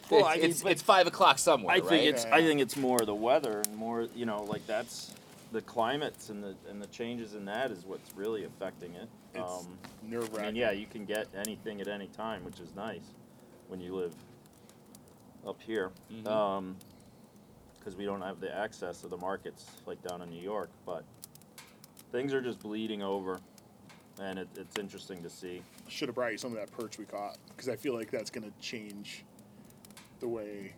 [0.09, 2.03] Well, it's, I mean, it's, it's five o'clock somewhere, I think right?
[2.07, 5.13] it's, Yeah, I think it's more the weather and more, you know, like that's
[5.51, 9.09] the climates and the and the changes in that is what's really affecting it.
[9.33, 10.53] It's Um, nerve I wracking.
[10.53, 13.13] mean, yeah, you can get anything at any time, which is nice
[13.67, 14.13] when you live
[15.45, 15.91] up here.
[16.11, 16.27] Mhm.
[16.27, 20.41] Um 'cause because we don't have the access to the markets like down in New
[20.41, 20.69] York.
[20.85, 21.03] But
[22.11, 23.39] things are just bleeding over,
[24.19, 25.63] and it, it's interesting to see.
[25.87, 28.29] Should have brought you some of that perch we caught because I feel like that's
[28.29, 29.25] gonna change
[30.19, 30.73] the way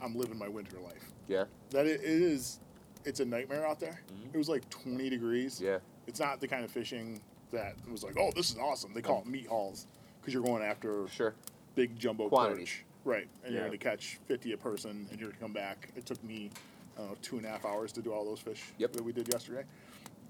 [0.00, 1.10] I'm living my winter life.
[1.26, 2.60] Yeah, That it, it is.
[3.04, 4.00] It's a nightmare out there.
[4.12, 4.34] Mhm.
[4.34, 5.60] It was like 20 degrees.
[5.60, 5.78] yeah.
[6.06, 7.20] It's not the kind of fishing
[7.52, 8.92] that was like, oh, this is awesome.
[8.94, 9.86] They call it meat hauls
[10.20, 11.34] because you're going after Sure.
[11.74, 12.68] big jumbo Quantities.
[12.68, 12.84] perch.
[13.04, 13.28] Right.
[13.44, 15.90] And you're going to catch 50 a person and you're going to come back.
[15.96, 16.50] It took me,
[16.96, 18.92] I don't know, two and a half hours to do all those fish Yep.
[18.94, 19.64] that we did yesterday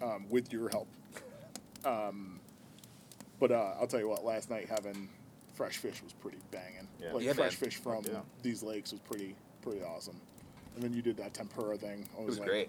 [0.03, 0.89] um, with your help.
[1.85, 2.41] Um,
[3.39, 5.09] but uh, I'll tell you what, last night having
[5.55, 6.89] fresh fish was pretty banging.
[7.01, 7.13] Yeah.
[7.13, 7.71] Like Yeah, fresh man.
[7.71, 8.21] fish from Yeah.
[8.43, 10.21] these lakes was pretty pretty awesome.
[10.75, 12.05] And then you did that tempura thing.
[12.19, 12.69] I It was like, great.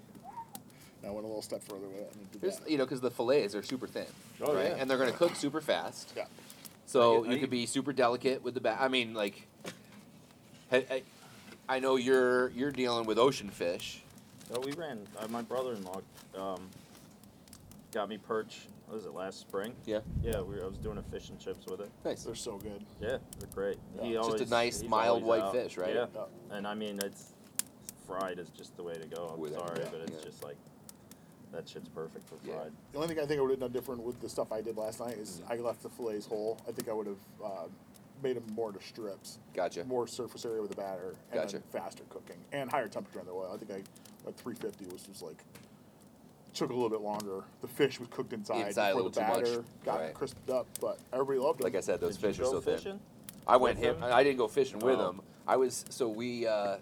[1.06, 2.70] I went a little step further with it and did There's, that.
[2.70, 4.06] you know, because the fillets are super thin,
[4.42, 4.70] Oh, right?
[4.70, 4.76] yeah.
[4.80, 6.14] And they're going to cook super fast.
[6.16, 6.26] Yeah.
[6.86, 8.80] So I- you I- could be super delicate with the back.
[8.80, 9.48] I mean, like,
[10.72, 11.04] I, I,
[11.70, 14.02] I know you're you're dealing with ocean fish.
[14.52, 15.00] So we ran.
[15.20, 16.02] Uh, my brother-in-law
[16.38, 16.70] um,
[17.92, 18.62] got me perch.
[18.88, 19.74] What was it last spring?
[19.86, 20.00] Yeah.
[20.24, 21.90] Yeah, we, I was doing a fish and chips with it.
[22.04, 22.24] Nice.
[22.24, 22.84] They're so good.
[23.02, 23.78] Yeah, they're great.
[23.98, 24.04] Yeah.
[24.04, 25.54] He Just a nice, mild white out.
[25.54, 25.94] fish, right?
[25.94, 26.06] Yeah.
[26.16, 26.58] Yeah.
[26.58, 27.33] and I mean it's
[28.14, 29.30] fried is just the way to go.
[29.34, 30.24] I'm With it, sorry, yeah, but it's yeah.
[30.24, 30.56] just like
[31.52, 32.56] that shit's perfect for Yeah.
[32.56, 32.72] fried.
[32.92, 34.78] The only thing I think I would have done different with the stuff I did
[34.78, 36.58] last night is I left the fillets whole.
[36.68, 37.68] I think I would have uh,
[38.22, 39.84] made them more to strips, Gotcha.
[39.86, 41.60] more surface area with the batter, and Gotcha.
[41.60, 43.52] then faster cooking and higher temperature on the oil.
[43.54, 45.44] I think I at 350 was just like
[46.54, 47.44] took a little bit longer.
[47.62, 49.66] The fish was cooked inside, Inside a before the little too batter much.
[49.86, 50.14] got Right.
[50.14, 51.64] crisped up, but everybody loved it.
[51.64, 52.78] Like I said, those Did fish you are go so thin.
[52.78, 53.00] fishing?
[53.48, 53.96] I went with him.
[54.04, 54.14] him?
[54.14, 55.10] I didn't go fishing with Oh.
[55.10, 55.22] him.
[55.48, 56.46] I was so we.
[56.48, 56.78] Uh,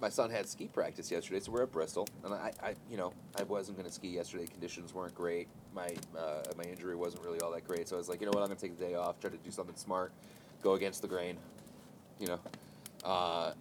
[0.00, 3.12] my son had ski practice yesterday, so we're at Bristol, and I, I you know,
[3.38, 4.46] I wasn't going to ski yesterday.
[4.46, 5.48] Conditions weren't great.
[5.74, 8.30] My uh, my injury wasn't really all that great, so I was like, you know
[8.32, 10.12] what, I'm going to take the day off, try to do something smart,
[10.62, 11.36] go against the grain,
[12.20, 12.38] you know.
[13.04, 13.52] Uh,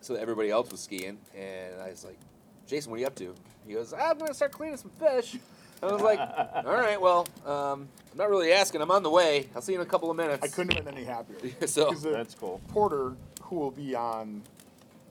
[0.00, 2.18] so everybody else was skiing, and I was like,
[2.66, 3.34] Jason, what are you up to?
[3.66, 5.36] He goes, I'm going to start cleaning some fish.
[5.82, 6.18] I was like,
[6.54, 8.80] all right, well, um, I'm not really asking.
[8.80, 9.48] I'm on the way.
[9.54, 10.42] I'll see you in a couple of minutes.
[10.42, 11.36] I couldn't have been any happier.
[11.66, 12.60] so 'Cause the That's cool.
[12.68, 14.42] Porter, who will be on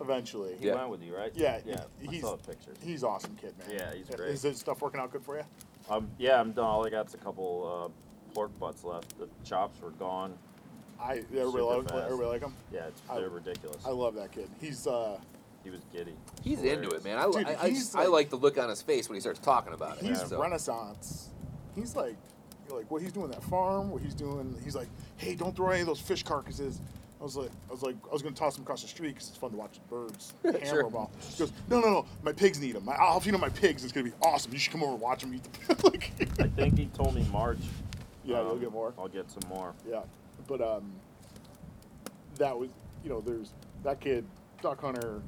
[0.01, 0.75] eventually, He Yeah.
[0.75, 1.31] went with you, right?
[1.35, 1.83] Yeah, Yeah.
[2.01, 2.77] I he's- saw the pictures.
[2.81, 3.69] he's awesome kid, man.
[3.71, 4.29] Yeah, he's great.
[4.29, 5.43] Is this stuff working out good for you?
[5.89, 6.65] Um, yeah, I'm done.
[6.65, 9.17] All I got's a couple uh, pork butts left.
[9.17, 10.37] The chops were gone.
[10.99, 12.03] I everybody Super like fast.
[12.05, 12.53] everybody like him.
[12.71, 13.85] Yeah, it's, I- they're ridiculous.
[13.85, 14.49] I love that kid.
[14.59, 15.19] He's uh
[15.63, 16.13] he was giddy.
[16.43, 16.83] He's Hilarious.
[16.85, 17.17] into it, man.
[17.17, 19.15] I, Dude, I, I, he's just- I like- like the look on his face when
[19.15, 20.03] he starts talking about it.
[20.05, 20.39] he's so.
[20.39, 21.29] renaissance.
[21.75, 22.15] He's like,
[22.69, 24.55] you're like what he's doing that farm, what he's doing.
[24.63, 26.79] He's like, hey, don't throw any of those fish carcasses.
[27.19, 29.29] I was like, I was like, I was gonna toss them across the street because
[29.29, 30.83] it's fun to watch the birds hammer Sure.
[30.83, 31.11] them all.
[31.31, 32.87] He goes, no, no, no, my pigs need them.
[32.89, 33.83] I'll feed them my pigs.
[33.83, 34.51] It's gonna be awesome.
[34.51, 35.77] You should come over and watch them eat them.
[35.83, 37.57] like, I think he told me March.
[38.23, 38.93] Yeah, you'll um, get more.
[38.97, 39.73] I'll get some more.
[39.89, 40.01] yeah,
[40.47, 40.91] but um,
[42.37, 42.69] that was,
[43.03, 44.25] you know, there's that kid,
[44.61, 45.21] duck hunter,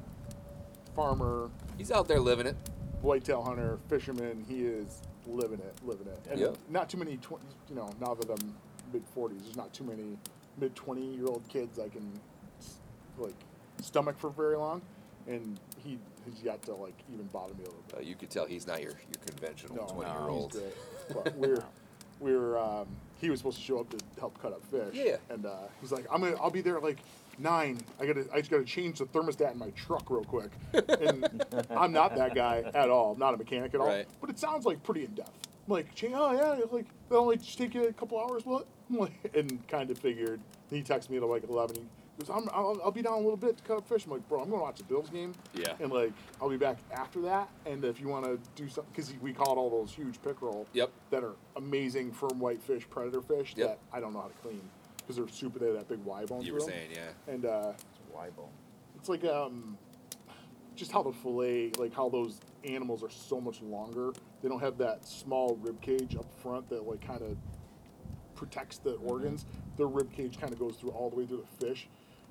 [0.94, 1.48] farmer,
[1.78, 2.56] He's out there living it.
[3.02, 4.44] whitetail hunter, fisherman.
[4.48, 6.18] He is living it, living it.
[6.30, 6.56] And Yep.
[6.70, 8.54] not too many, tw- you know, now that I'm
[8.92, 10.18] mid 40s, there's not too many
[10.60, 12.12] mid 20 year old kids I can
[13.18, 13.34] like
[13.82, 14.82] stomach for very long.
[15.26, 17.98] And he has yet to like even bother me a little bit.
[17.98, 20.52] Uh, you could tell he's not your, your conventional No, 20 year no, old.
[20.52, 21.24] He's great.
[21.24, 21.64] But we're
[22.20, 22.86] we're um,
[23.20, 24.94] he was supposed to show up to help cut up fish.
[24.94, 25.16] Yeah.
[25.30, 26.98] And uh, he's like, I'm gonna I'll be there at like
[27.38, 27.78] nine.
[28.00, 30.50] I gotta I just gotta change the thermostat in my truck real quick.
[30.72, 33.12] And I'm not that guy at all.
[33.12, 33.86] I'm not a mechanic at all.
[33.88, 34.06] Right.
[34.20, 35.32] But it sounds like pretty in depth.
[35.66, 38.46] Like, "Cha- oh yeah, like that'll only just take you a couple hours.
[38.46, 38.66] What?
[38.90, 40.40] I'm like, and kind of figured.
[40.70, 41.76] He texted me at like 11.
[41.76, 44.04] He goes, I'm, I'll, I'll be down a little bit to cut up fish.
[44.06, 45.32] I'm like, bro, I'm gonna watch the Bills game.
[45.54, 45.74] Yeah.
[45.80, 47.48] And like, I'll be back after that.
[47.64, 50.90] And if you want to do something, because we caught all those huge pickerel Yep.
[51.10, 53.68] that are amazing firm white fish, predator fish Yep.
[53.68, 54.60] that I don't know how to clean
[54.98, 55.58] because they're super.
[55.60, 56.42] They have that big Y bone.
[56.42, 56.68] You were them.
[56.70, 57.32] saying, yeah.
[57.32, 57.72] And uh,
[58.10, 58.48] Why bone?
[58.96, 59.78] it's like um,
[60.74, 64.12] just how the fillet, like how those animals are so much longer.
[64.42, 67.36] They don't have that small rib cage up front that like kind of
[68.42, 69.44] protects the organs.
[69.76, 71.88] Their rib cage kind of goes through all the way through the fish,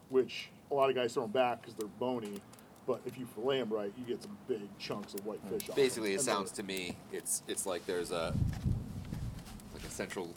[0.09, 2.41] which a lot of guys throw them back because they're bony.
[2.87, 5.63] But if you fillet them right, you get some big chunks of white fish.
[5.63, 5.75] off 'em.
[5.75, 8.33] Basically, it And sounds to me it's it's like there's a
[9.73, 10.33] like a central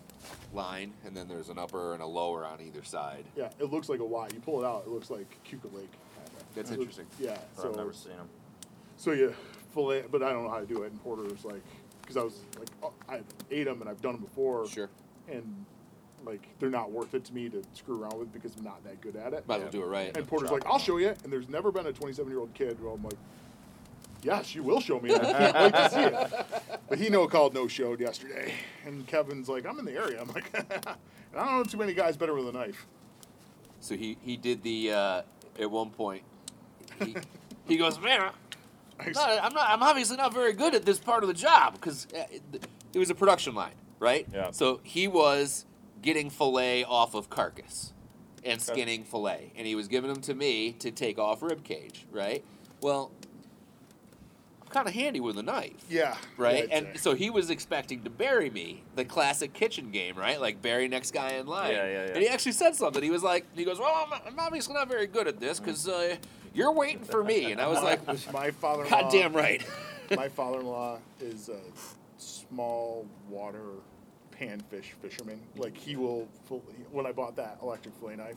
[0.52, 3.24] line, and then there's an upper and a lower on either side.
[3.36, 4.28] Yeah, it looks like a Y.
[4.34, 5.92] You pull it out, it looks like Cayuga Lake.
[6.56, 7.06] That's It looks- interesting.
[7.24, 7.38] Yeah.
[7.56, 8.28] So I've never seen them.
[8.96, 9.28] So yeah,
[9.72, 10.90] fillet, but I don't know how to do it.
[10.90, 11.62] And Porter's like,
[12.02, 13.20] because I was like, oh, I
[13.52, 14.66] ate them and I've done them before.
[14.66, 14.90] Sure.
[15.30, 15.64] And
[16.24, 19.00] like, they're not worth it to me to screw around with because I'm not that
[19.00, 19.46] good at it.
[19.48, 20.16] Might as well do it right.
[20.16, 21.14] And Porter's like, I'll show you.
[21.24, 23.14] And there's never been a 27 year old kid who I'm like,
[24.22, 25.14] yes, you will show me.
[25.14, 26.46] I can't wait to see it.
[26.90, 28.52] But he no called, no showed yesterday.
[28.84, 30.20] And Kevin's like, I'm in the area.
[30.20, 32.84] I'm like, I don't know too many guys better with a knife.
[33.78, 35.22] So he he did the uh,
[35.58, 36.22] at one point.
[36.98, 37.14] He,
[37.66, 38.30] he goes, man,
[38.98, 39.70] I'm not, I'm not.
[39.70, 42.42] I'm obviously not very good at this part of the job because it,
[42.92, 44.26] it was a production line, right?
[44.34, 44.50] Yeah.
[44.50, 45.64] So he was
[46.02, 47.92] getting fillet off of carcass
[48.42, 48.72] and Okay.
[48.72, 52.42] skinning fillet, and he was giving them to me to take off rib cage, right?
[52.80, 53.12] Well,
[54.62, 55.74] I'm kind of handy with a knife.
[55.90, 56.16] Yeah.
[56.38, 60.40] Right, and so he was expecting to bury me, the classic kitchen game, right?
[60.40, 61.72] Like bury next guy in line.
[61.72, 62.12] Yeah, yeah, yeah.
[62.12, 63.02] And he actually said something.
[63.02, 65.86] He was like, he goes, "Well, I'm, I'm obviously not very good at this because
[65.86, 66.16] uh,
[66.54, 69.02] you're waiting for me." And I was like, my father-in-law.
[69.02, 69.62] "God damn right."
[70.16, 71.58] my father-in-law is a
[72.50, 73.62] small water
[74.38, 75.40] panfish fisherman.
[75.56, 76.28] Like he will.
[76.90, 78.36] When I bought that electric fillet knife,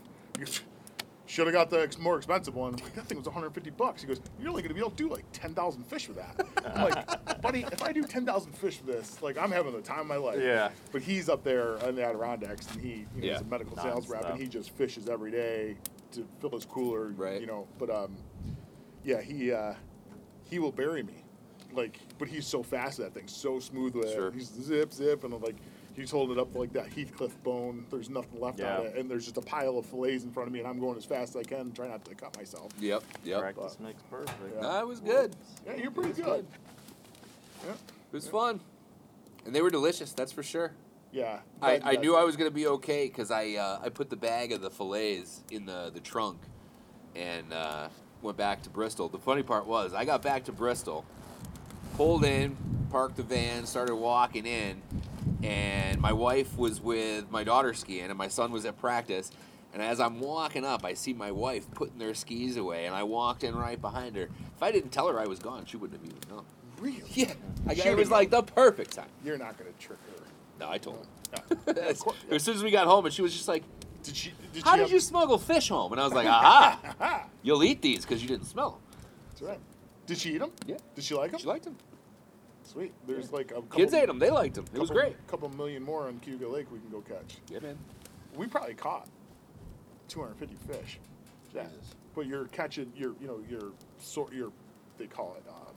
[1.25, 2.73] should have got the more expensive one.
[2.75, 4.01] I'm like, that thing was 150 bucks.
[4.01, 6.45] He goes, you're only gonna be able to do like 10,000 fish with that.
[6.75, 10.01] I'm like, buddy, if I do 10,000 fish with this, like I'm having the time
[10.01, 10.39] of my life.
[10.41, 10.69] Yeah.
[10.91, 13.31] But he's up there in the Adirondacks, and he, you know, Yeah.
[13.33, 15.77] he's a medical sales rep, and he just fishes every day
[16.11, 17.09] to fill his cooler.
[17.15, 17.39] Right.
[17.39, 18.15] You know, but um,
[19.03, 19.73] yeah, he uh,
[20.49, 21.22] he will bury me.
[21.75, 24.27] Like, but he's so fast at that thing, so smooth with Sure.
[24.27, 24.33] it.
[24.35, 25.55] He's zip, zip, and like
[25.95, 27.85] he's holding it up like that Heathcliff bone.
[27.89, 28.79] There's nothing left on Yeah.
[28.89, 30.97] it, and there's just a pile of fillets in front of me, and I'm going
[30.97, 32.71] as fast as I can, trying not to cut myself.
[32.79, 33.41] Yep, yep.
[33.41, 34.39] Practice makes perfect.
[34.55, 34.61] Yeah.
[34.61, 35.35] That was good.
[35.65, 36.45] Yeah, you're pretty It was good.
[37.65, 38.59] Yeah, It was fun,
[39.45, 40.13] and they were delicious.
[40.13, 40.71] That's for sure.
[41.11, 41.39] yeah.
[41.61, 42.15] I, I knew.
[42.15, 45.41] I was gonna be okay because I uh, I put the bag of the fillets
[45.51, 46.39] in the the trunk,
[47.15, 47.87] and uh,
[48.21, 49.07] went back to Bristol.
[49.09, 51.05] The funny part was I got back to Bristol,
[51.95, 52.57] pulled in,
[52.91, 54.81] parked the van, started walking in,
[55.43, 59.31] and my wife was with my daughter skiing, and my son was at practice.
[59.73, 63.03] And as I'm walking up, I see my wife putting their skis away, and I
[63.03, 64.29] walked in right behind her.
[64.55, 66.45] If I didn't tell her I was gone, she wouldn't have even known.
[66.79, 67.03] Really?
[67.13, 67.33] Yeah,
[67.67, 69.07] I, She it was like the perfect time.
[69.23, 70.23] You're not gonna trick her.
[70.59, 71.03] No, I told her.
[71.81, 73.63] As, as soon as we got home, and she was just like,
[74.03, 74.33] Did she?
[74.53, 76.95] Did "How did have- you smuggle fish home?" And I was like, "Aha!
[77.01, 78.79] Ah, You'll eat these because you didn't smell them."
[79.29, 79.59] that's right.
[80.05, 80.51] Did she eat them?
[80.65, 80.77] Yeah.
[80.95, 81.39] Did she like them?
[81.39, 81.77] She liked them.
[82.63, 82.93] Sweet.
[83.07, 84.19] There's like a couple, Kids ate them.
[84.19, 84.65] They liked them.
[84.73, 85.27] It was couple- great.
[85.27, 87.37] Couple million more on Cayuga Lake we can go catch.
[87.49, 87.77] Yeah, man.
[88.35, 89.07] We probably caught
[90.07, 90.99] 250 fish.
[91.53, 91.63] Yeah.
[91.63, 91.95] Jesus.
[92.15, 94.51] But you're catching, you're, you know, you're sort, you're,
[94.97, 95.73] they call it, um,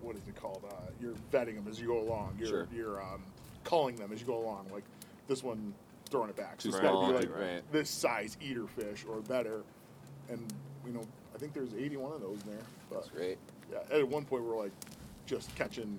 [0.00, 0.64] what is it called?
[0.68, 2.36] Uh, you're vetting them as you go along.
[2.38, 2.68] You're, Sure.
[2.74, 3.22] you're um,
[3.64, 4.66] culling them as you go along.
[4.72, 4.84] Like
[5.28, 5.74] this one,
[6.10, 6.60] throwing it back.
[6.60, 7.72] So Too it's got to be like right.
[7.72, 9.62] this size eater fish or better.
[10.28, 10.40] And
[10.86, 11.02] you know,
[11.40, 12.64] think there's 81 of those in there.
[12.90, 13.38] But That's great.
[13.72, 14.72] yeah, at one point we're like
[15.26, 15.98] just catching,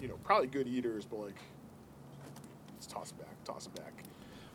[0.00, 1.36] you know, probably good eaters, but like,
[2.74, 3.92] let's toss it back, toss it back.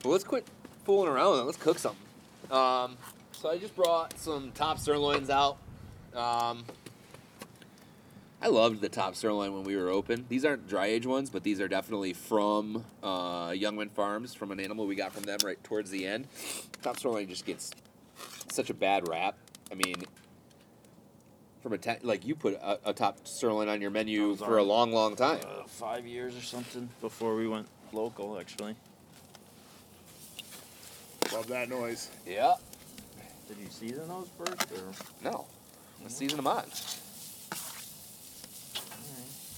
[0.03, 0.45] Well, let's quit
[0.85, 2.05] fooling around and let's cook something.
[2.51, 2.97] Um,
[3.31, 5.57] so I just brought some top sirloins out.
[6.15, 6.63] Um,
[8.39, 10.25] I loved the top sirloin when we were open.
[10.29, 14.59] These aren't dry age ones, but these are definitely from uh, Youngman Farms, from an
[14.59, 16.27] animal we got from them right towards the end.
[16.83, 17.71] Top sirloin just gets
[18.51, 19.35] such a bad rap.
[19.71, 19.95] I mean,
[21.61, 24.57] from a ta- like you put a, a top sirloin on your menu was for
[24.57, 25.39] a long, long time.
[25.43, 28.75] Uh, five years or something before we went local, actually.
[31.33, 32.09] Love that noise.
[32.25, 32.53] Yeah.
[33.47, 35.29] Did you season those first, or?
[35.29, 35.45] No.
[36.01, 36.63] Let's season them on.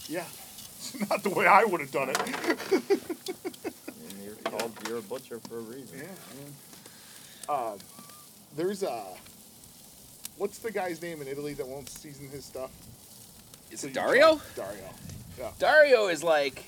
[0.08, 0.24] Yeah.
[0.78, 2.18] It's not the way I would have done it.
[2.20, 2.82] I
[4.24, 5.98] you're called, you're a butcher for a reason.
[5.98, 6.54] Yeah, man.
[7.48, 7.78] Uh,
[8.56, 9.04] there's uh,
[10.39, 12.71] what's the guy's name in Italy that won't season his stuff?
[13.71, 14.41] Is So it Dario?
[14.56, 14.89] Dario.
[15.38, 15.52] Yeah.
[15.60, 16.63] Dario is like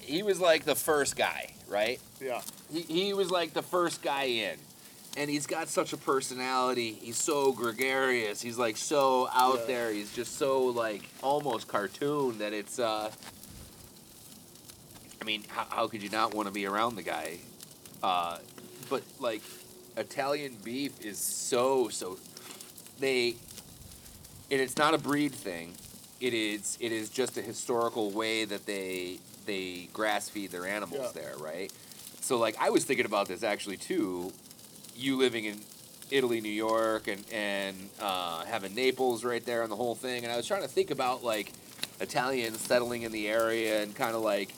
[0.00, 2.00] he was like the first guy, right?
[2.20, 2.40] Yeah.
[2.72, 4.56] He, he was like the first guy in.
[5.16, 6.92] And he's got such a personality.
[6.92, 8.42] He's so gregarious.
[8.42, 9.66] He's like so out Yeah.
[9.66, 9.92] there.
[9.92, 13.10] He's just so like almost cartoon that it's uh
[15.20, 17.38] I mean, how, how could you not want to be around the guy?
[18.02, 18.38] Uh
[18.90, 19.42] but like
[19.96, 22.18] Italian beef is so so
[22.98, 23.36] they
[24.50, 25.74] and it's not a breed thing.
[26.20, 31.12] It is it is just a historical way that they they grass feed their animals
[31.14, 31.22] Yeah.
[31.22, 31.72] there, right?
[32.20, 34.32] So like I was thinking about this actually too.
[34.96, 35.60] You living in
[36.10, 40.32] Italy, New York, and and uh, having Naples right there and the whole thing, and
[40.32, 41.52] I was trying to think about like
[42.00, 44.52] Italians settling in the area and kind of like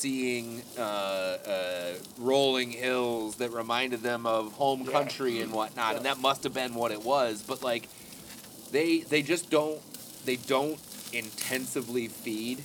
[0.00, 4.92] seeing uh, uh, rolling hills that reminded them of home Yeah.
[4.92, 7.42] country and whatnot, and that must have been what it was.
[7.42, 7.88] But like
[8.70, 9.80] they they just don't
[10.24, 10.78] they don't
[11.12, 12.62] intensively feed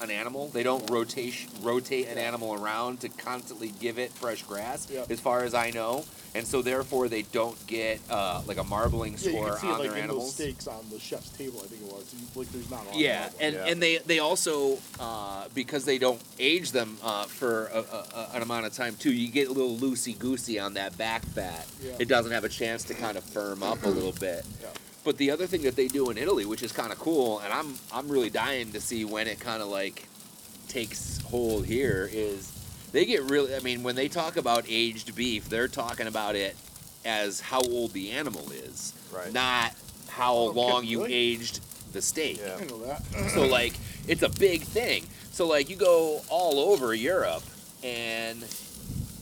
[0.00, 0.48] an animal.
[0.48, 5.04] They don't rotate rotate an animal around to constantly give it fresh grass, Yeah.
[5.10, 6.04] as far as I know.
[6.34, 9.60] And so therefore they don't get uh, like a marbling score Yeah, you score can
[9.60, 10.34] see it on like their in those animals.
[10.34, 11.60] steaks on the chef's table.
[11.64, 12.14] I think it was.
[12.14, 12.96] You- Like there's not a lot.
[12.96, 13.64] Yeah, of and, Yeah.
[13.66, 18.30] and they they also uh, because they don't age them uh, for a, a, a,
[18.34, 19.12] an amount of time too.
[19.12, 21.66] You get a little loosey goosey on that back fat.
[21.82, 21.92] Yeah.
[21.98, 24.44] It doesn't have a chance to kind of firm up a little bit.
[24.60, 24.68] Yeah.
[25.04, 27.52] But the other thing that they do in Italy, which is kind of cool, and
[27.52, 30.06] I'm I'm really dying to see when it kind of like
[30.68, 32.52] takes hold here, is
[32.92, 33.54] they get really.
[33.54, 36.56] I mean, when they talk about aged beef, they're talking about it
[37.04, 39.32] as how old the animal is, Right.
[39.32, 39.74] not
[40.08, 41.14] how Oh, okay, long you really?
[41.14, 41.60] aged
[41.92, 42.38] the steak.
[42.40, 42.56] Yeah.
[42.60, 43.02] I know that.
[43.32, 43.74] So like
[44.06, 45.06] it's a big thing.
[45.32, 47.42] So like you go all over Europe
[47.82, 48.44] and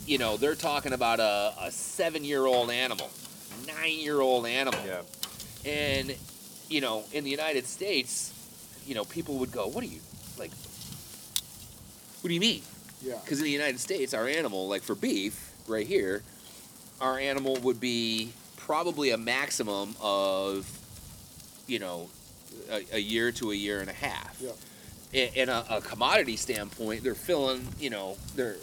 [0.06, 3.10] you know, they're talking about a, a seven year old animal,
[3.66, 4.80] nine year old animal.
[4.86, 5.02] Yeah.
[5.70, 6.14] And,
[6.68, 8.32] you know, in the United States,
[8.86, 10.00] you know, people would go, What do you
[10.38, 10.52] like
[12.22, 12.62] what do you mean?
[13.06, 13.18] Yeah.
[13.22, 16.22] Because in the United States, our animal, like for beef, right here,
[17.00, 20.68] our animal would be probably a maximum of,
[21.66, 22.08] you know,
[22.70, 24.36] a, a year to a year and a half.
[24.40, 24.50] Yeah.
[25.12, 28.56] In, in a, a commodity standpoint, they're filling, you know, they're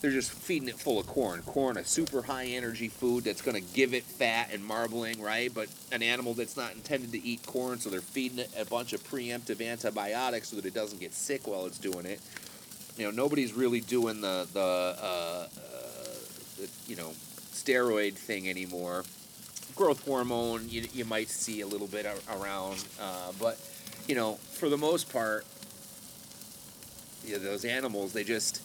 [0.00, 1.42] they're just feeding it full of corn.
[1.42, 5.54] Corn, a super high energy food that's going to give it fat and marbling, right?
[5.54, 8.94] But an animal that's not intended to eat corn, so they're feeding it a bunch
[8.94, 12.20] of preemptive antibiotics so that it doesn't get sick while it's doing it
[12.96, 15.46] you know nobody's really doing the the, uh, uh,
[16.58, 17.10] the you know
[17.52, 19.04] steroid thing anymore.
[19.74, 23.58] Growth hormone you, you might see a little bit around, uh, but
[24.06, 25.46] you know for the most part,
[27.24, 28.60] yeah, those animals they just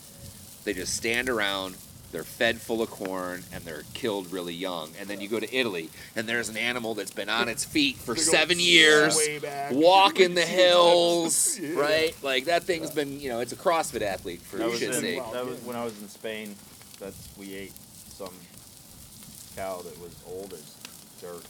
[0.65, 1.75] they just stand around.
[2.11, 4.91] They're fed full of corn and they're killed really young.
[4.99, 7.97] And then you go to Italy and there's an animal that's been on its feet
[7.97, 9.17] for They go seven years
[9.71, 11.79] walking the hills, Yeah.
[11.79, 12.15] right?
[12.23, 15.03] Like that thing's been, you know, it's a CrossFit athlete for That was, shit's in,
[15.03, 15.21] sake.
[15.33, 16.55] That was when I was in Spain.
[16.99, 17.73] That's we ate
[18.09, 18.33] some
[19.55, 20.75] cow that was old as
[21.21, 21.43] dirt,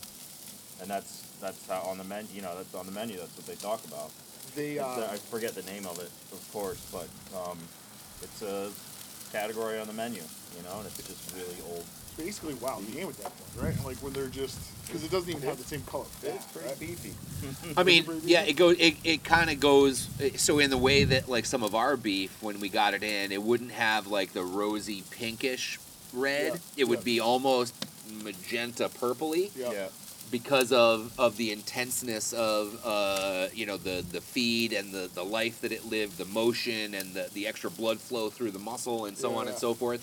[0.81, 2.27] and that's that's how on the menu.
[2.33, 3.17] You know, that's on the menu.
[3.17, 4.11] That's what they talk about.
[4.55, 7.57] They It's, uh, uh, I forget the name of it, of course, but um,
[8.23, 8.71] it's a
[9.31, 10.21] category on the menu.
[10.57, 11.85] You know, and if it's just really old.
[12.17, 13.85] basically wild game at that point, right?
[13.85, 16.05] Like when they're just because it doesn't even have the same color.
[16.23, 16.79] It's pretty right?
[16.79, 17.13] beefy.
[17.77, 18.75] I mean, Pretty yeah, it goes.
[18.79, 20.09] It, it kind of goes.
[20.37, 23.31] So in the way that like some of our beef, when we got it in,
[23.31, 25.79] it wouldn't have like the rosy pinkish
[26.13, 26.53] red.
[26.53, 27.05] Yeah, It would yeah.
[27.05, 27.73] be almost
[28.23, 29.89] magenta purpley Yeah.
[30.31, 35.23] because of of the intenseness of uh, you know the the feed and the the
[35.23, 39.05] life that it lived, the motion and the the extra blood flow through the muscle
[39.05, 40.01] and so on and so forth.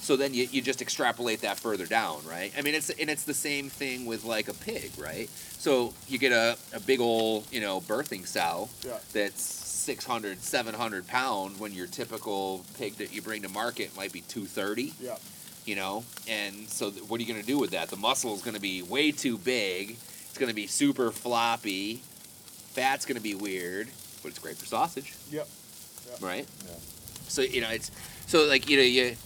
[0.00, 2.52] So then you, you just extrapolate that further down, right?
[2.56, 5.28] I mean, it's and it's the same thing with like a pig, right?
[5.28, 8.98] So you get a, a big old you know birthing sow Yeah.
[9.12, 14.20] that's 600, 700 pound when your typical pig that you bring to market might be
[14.22, 15.16] 230 Yeah.
[15.64, 18.34] you know and so th- what are you going to do with that the muscle
[18.34, 19.92] is going to be way too big
[20.28, 22.02] it's going to be super floppy
[22.74, 23.88] fat's going to be weird
[24.22, 25.48] but it's great for sausage Yep.
[26.20, 26.74] right Yeah.
[27.28, 27.90] so you know it's
[28.26, 29.16] so like you know you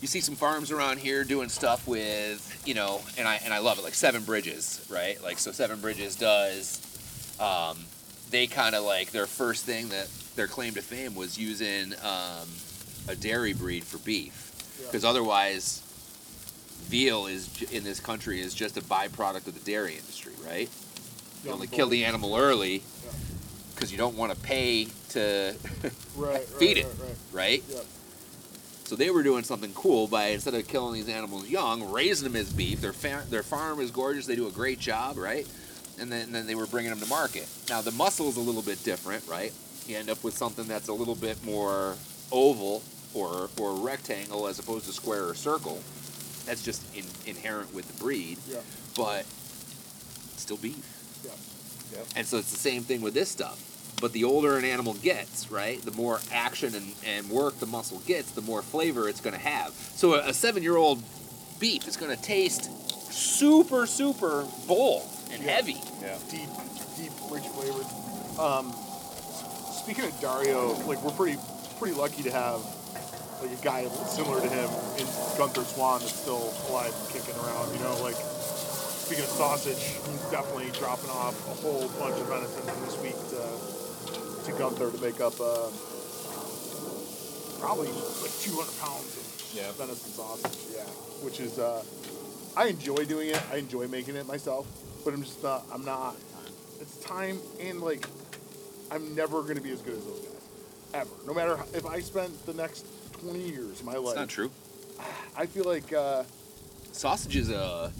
[0.00, 3.58] you see some farms around here doing stuff with you know, and I and I
[3.58, 5.22] love it like Seven Bridges, right?
[5.22, 6.80] Like so, Seven Bridges does.
[7.40, 7.78] Um,
[8.30, 12.48] they kind of like their first thing that their claim to fame was using um,
[13.08, 14.86] a dairy breed for beef, Yeah.
[14.86, 15.80] because otherwise,
[16.88, 20.68] veal is in this country is just a byproduct of the dairy industry, right?
[21.44, 23.10] You only kill the animal early Yeah.
[23.74, 26.86] because you don't want to pay to Right, right, feed it.
[26.86, 27.62] right, right.
[27.72, 27.86] right?
[28.84, 32.36] So they were doing something cool by instead of killing these animals young, raising them
[32.36, 32.80] as beef.
[32.80, 34.26] Their fa- their farm is gorgeous.
[34.26, 35.46] They do a great job, right?
[35.98, 37.48] And then, then they were bringing them to market.
[37.70, 39.52] Now the muscle is a little bit different, right?
[39.86, 41.96] You end up with something that's a little bit more
[42.32, 42.82] oval
[43.14, 45.78] or or rectangle as opposed to square or circle.
[46.46, 48.58] That's just in, inherent with the breed, Yeah.
[48.96, 49.24] but
[50.36, 50.76] still beef.
[51.24, 52.00] Yeah.
[52.16, 53.58] And so it's the same thing with this stuff.
[54.04, 58.02] But the older an animal gets, right, the more action and, and work the muscle
[58.06, 59.70] gets, the more flavor it's going to have.
[59.96, 61.02] So a, a seven year old
[61.58, 62.68] beef is going to taste
[63.10, 65.52] super, super bold and Yeah.
[65.52, 65.80] heavy.
[66.02, 66.18] Yeah.
[66.30, 66.50] deep,
[66.98, 67.86] deep, rich flavored.
[68.38, 68.74] Um,
[69.72, 71.38] speaking of Dario, like we're pretty,
[71.78, 72.60] pretty lucky to have
[73.40, 74.68] like a guy similar to him
[75.00, 75.06] in
[75.38, 77.72] Gunther Swan that's still alive and kicking around.
[77.72, 82.66] You know, like speaking of sausage, he's definitely dropping off a whole bunch of venison
[82.84, 83.73] this week to,
[84.44, 85.68] to Gunther to make up uh,
[87.60, 89.70] probably like 200 pounds of Yeah.
[89.72, 90.58] venison sausage.
[90.74, 90.82] Yeah,
[91.24, 91.82] which is uh,
[92.56, 93.40] I enjoy doing it.
[93.50, 94.66] I enjoy making it myself,
[95.04, 95.64] but I'm just not.
[95.72, 96.16] I'm not.
[96.80, 98.06] It's time and like
[98.90, 100.42] I'm never gonna be as good as those guys
[100.94, 101.10] ever.
[101.26, 102.86] No matter how, if I spent the next
[103.22, 104.16] 20 years of my It's life.
[104.16, 104.50] not true.
[105.36, 106.24] I feel like uh,
[106.92, 107.90] Sausage is a.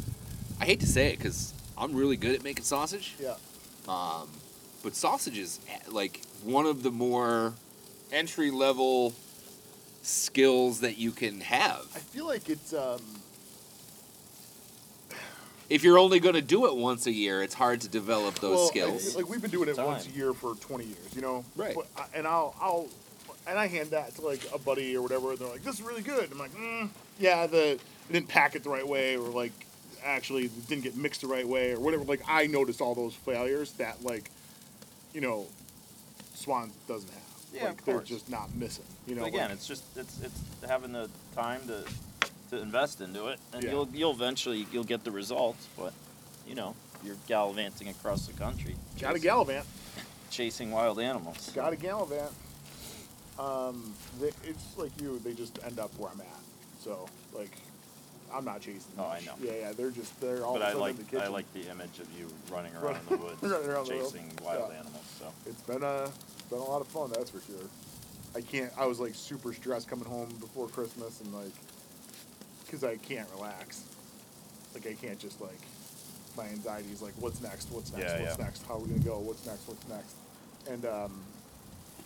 [0.61, 3.15] I hate to say it because I'm really good at making sausage.
[3.21, 3.35] yeah,
[3.89, 4.29] Um,
[4.85, 7.55] but sausage is eh, like one of the more
[8.13, 9.13] entry level
[10.03, 11.81] skills that you can have.
[11.95, 13.01] I feel like it's um,
[15.71, 18.57] If you're only going to do it once a year, it's hard to develop those
[18.57, 19.13] well, skills.
[19.13, 19.87] feel like we've been doing it Time.
[19.87, 21.45] once a year for 20 years, you know.
[21.57, 21.75] Right.
[21.75, 22.87] But, I- and I'll I'll
[23.47, 25.31] and I hand that to like a buddy or whatever.
[25.31, 27.81] And they're like, "This is really good." I'm like, mm, "Yeah, the it
[28.13, 29.53] didn't pack it the right way, or like
[30.05, 33.73] actually didn't get mixed the right way, or whatever." Like I noticed all those failures
[33.73, 34.31] that like,
[35.15, 35.47] you know,
[36.35, 37.21] Swan doesn't have.
[37.53, 38.09] Yeah, like of they're course.
[38.09, 38.85] just not missing.
[39.07, 39.23] You know.
[39.23, 41.85] But again, like- it's just it's it's having the time to
[42.51, 43.71] to invest into it, and Yeah.
[43.71, 45.67] you'll you'll eventually you'll get the results.
[45.79, 45.93] But
[46.47, 49.65] you know, you're gallivanting across the country, got to gallivant.
[50.31, 51.51] chasing wild animals.
[51.55, 52.33] Got to gallivant.
[53.39, 55.19] Um, they, it's like you.
[55.21, 56.27] They just end up where I'm at.
[56.83, 57.51] So like,
[58.35, 58.93] I'm not chasing.
[58.99, 59.35] Oh, I know.
[59.41, 59.73] Yeah, yeah.
[59.73, 61.21] They're just they're all But I like in the kitchen.
[61.21, 64.71] I like the image of you running around in the woods, around the chasing wild
[64.73, 64.81] Yeah.
[64.81, 65.05] animals.
[65.19, 67.11] So It's been a it's been a lot of fun.
[67.13, 67.69] That's for sure.
[68.35, 68.73] I can't.
[68.77, 71.53] I was like super stressed coming home before Christmas and like,
[72.71, 73.85] cause I can't relax.
[74.75, 75.61] Like I can't just like,
[76.37, 77.71] my anxiety is like, what's next?
[77.71, 78.03] What's next?
[78.05, 78.45] Yeah, what's yeah.
[78.45, 78.67] next?
[78.67, 79.19] How are we gonna go?
[79.21, 79.69] What's next?
[79.69, 80.17] What's next?
[80.69, 81.21] And um,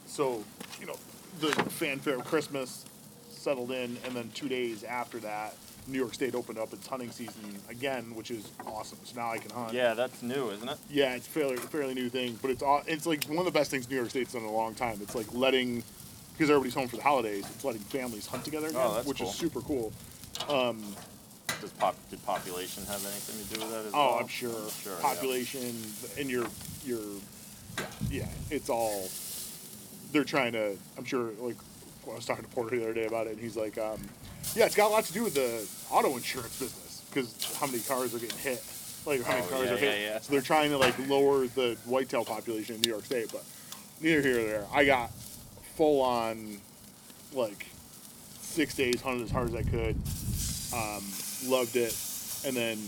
[0.07, 0.45] so
[0.79, 0.97] you know,
[1.41, 2.85] the fanfare of Christmas
[3.31, 5.55] settled in, and then two days after that,
[5.89, 8.99] New York State opened up its hunting season again, which is awesome.
[9.05, 9.73] So now I can hunt.
[9.73, 10.79] yeah, that's new, isn't it?
[10.91, 13.71] Yeah, it's fairly fairly new thing, but it's all it's like one of the best
[13.71, 14.99] things New York State's done in a long time.
[15.01, 15.83] It's like letting
[16.33, 17.45] because everybody's home for the holidays.
[17.51, 19.29] It's letting families hunt together again, Oh, which cool.
[19.29, 19.93] is super cool.
[20.49, 20.83] Um,
[21.61, 24.19] Does pop did population have anything to do with that as oh, well?
[24.21, 24.71] I'm sure.
[24.71, 25.03] Sure, yeah.
[25.03, 25.75] Population
[26.19, 26.47] and your
[26.85, 27.01] your
[28.11, 29.09] yeah, it's all
[30.13, 30.77] they're trying to.
[30.97, 31.31] I'm sure.
[31.41, 31.57] Like
[32.11, 34.01] I was talking to Porter the other day about it, and he's like, um,
[34.55, 37.81] yeah, it's got a lot to do with the auto insurance business because how many
[37.81, 38.63] cars are getting hit.
[39.07, 40.01] Like how many Oh, cars yeah, are hit.
[40.01, 40.21] yeah, yeah.
[40.21, 43.45] So they're trying to like lower the whitetail population in New York State, but
[44.01, 44.67] neither here nor there.
[44.73, 45.11] I got
[45.77, 46.59] full on
[47.33, 47.67] like
[48.41, 49.97] six days hunted as hard as I could.
[50.75, 51.05] Um,
[51.47, 51.97] loved it,
[52.45, 52.79] and then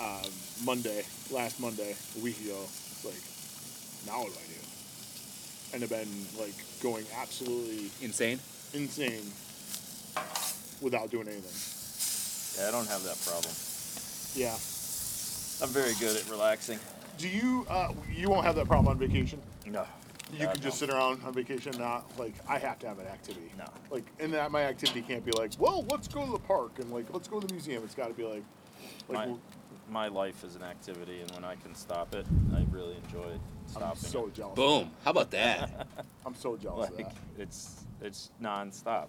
[0.00, 0.30] um,
[0.64, 5.74] Monday, last Monday, a week ago, it's like, now what do I do?
[5.74, 8.38] And I've been like going absolutely Insane.
[8.72, 9.30] insane
[10.80, 12.62] without doing anything.
[12.62, 13.52] Yeah, I don't have that problem.
[14.34, 14.54] Yeah.
[15.62, 16.78] I'm very good at relaxing.
[17.18, 17.66] Do you?
[17.68, 19.40] Uh, you won't have that problem on vacation.
[19.66, 19.84] No.
[20.32, 23.50] You can just sit around on vacation, not like I have to have an activity.
[23.58, 23.64] No.
[23.90, 26.90] Like, and that my activity can't be like, well, let's go to the park and
[26.92, 27.82] like let's go to the museum.
[27.84, 28.44] It's got to be like,
[29.08, 29.38] like my, we're-
[29.90, 32.24] my life is an activity, and when I can stop it,
[32.54, 34.34] I really enjoy stopping I'm so it.
[34.34, 34.54] jealous.
[34.54, 34.90] Boom.
[35.04, 35.88] How about that?
[36.24, 37.42] I'm so jealous Like of that.
[37.42, 39.08] it's it's nonstop.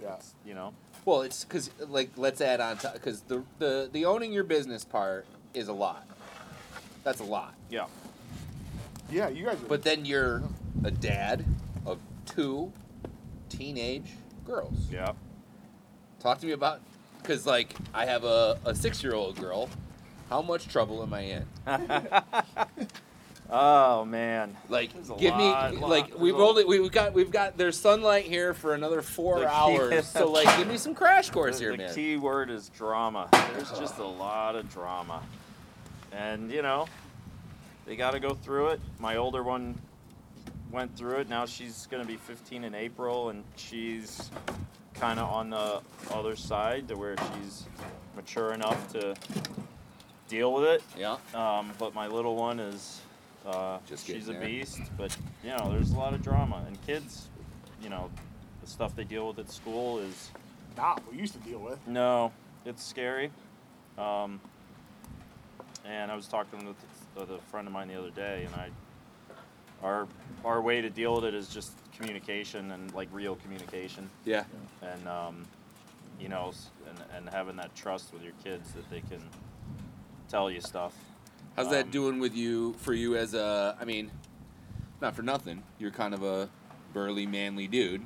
[0.00, 0.16] Yeah.
[0.46, 0.72] You know.
[1.04, 4.84] well, it's because like let's add on to because the, the the owning your business
[4.84, 6.06] part is a lot.
[7.04, 7.54] That's a lot.
[7.70, 7.86] Yeah.
[9.10, 9.60] Yeah, you guys.
[9.60, 10.42] Are, But then you're
[10.84, 11.44] a dad
[11.86, 12.72] of two
[13.48, 14.10] teenage
[14.44, 14.88] girls.
[14.90, 15.12] Yeah.
[16.20, 16.80] Talk to me about
[17.20, 19.68] because like I have a, a six year old girl.
[20.28, 21.46] How much trouble am I in?
[23.50, 24.56] oh man.
[24.68, 28.24] Like, give lot- me lot- like we've little- only we've got we've got there's sunlight
[28.24, 30.06] here for another four The hours.
[30.08, 31.94] so like, give me some crash course the, here, the man.
[31.94, 33.28] key word is drama.
[33.54, 35.22] There's just a lot of drama,
[36.12, 36.86] and you know,
[37.86, 38.80] they got to go through it.
[38.98, 39.78] My older one
[40.70, 41.28] went through it.
[41.28, 44.30] Now she's gonna be 15 in April, and she's
[44.94, 45.80] kind of on the
[46.12, 47.64] other side to where she's
[48.14, 49.14] mature enough to
[50.28, 50.82] deal with it.
[50.96, 51.16] Yeah.
[51.34, 53.00] Um, but my little one is
[53.46, 54.40] uh, Just she's a there.
[54.42, 54.80] beast.
[54.96, 57.28] But you know, there's a lot of drama, and kids,
[57.82, 58.10] you know,
[58.62, 60.30] the stuff they deal with at school is
[60.76, 61.78] Not what we used to deal with.
[61.86, 62.32] no,
[62.64, 63.30] it's scary.
[63.98, 64.40] Um,
[65.84, 66.76] and I was talking with,
[67.16, 68.68] with a friend of mine the other day, and I,
[69.82, 70.06] our
[70.44, 74.44] our way to deal with it is just communication and like real communication, Yeah.
[74.82, 75.46] and um,
[76.20, 76.52] you know,
[76.88, 79.22] and and having that trust with your kids that they can
[80.28, 80.92] tell you stuff.
[81.60, 83.76] How's that Um, doing with you for you as a?
[83.78, 84.10] I mean,
[85.02, 85.62] not for nothing.
[85.78, 86.48] You're kind of a
[86.94, 88.00] burly, manly dude.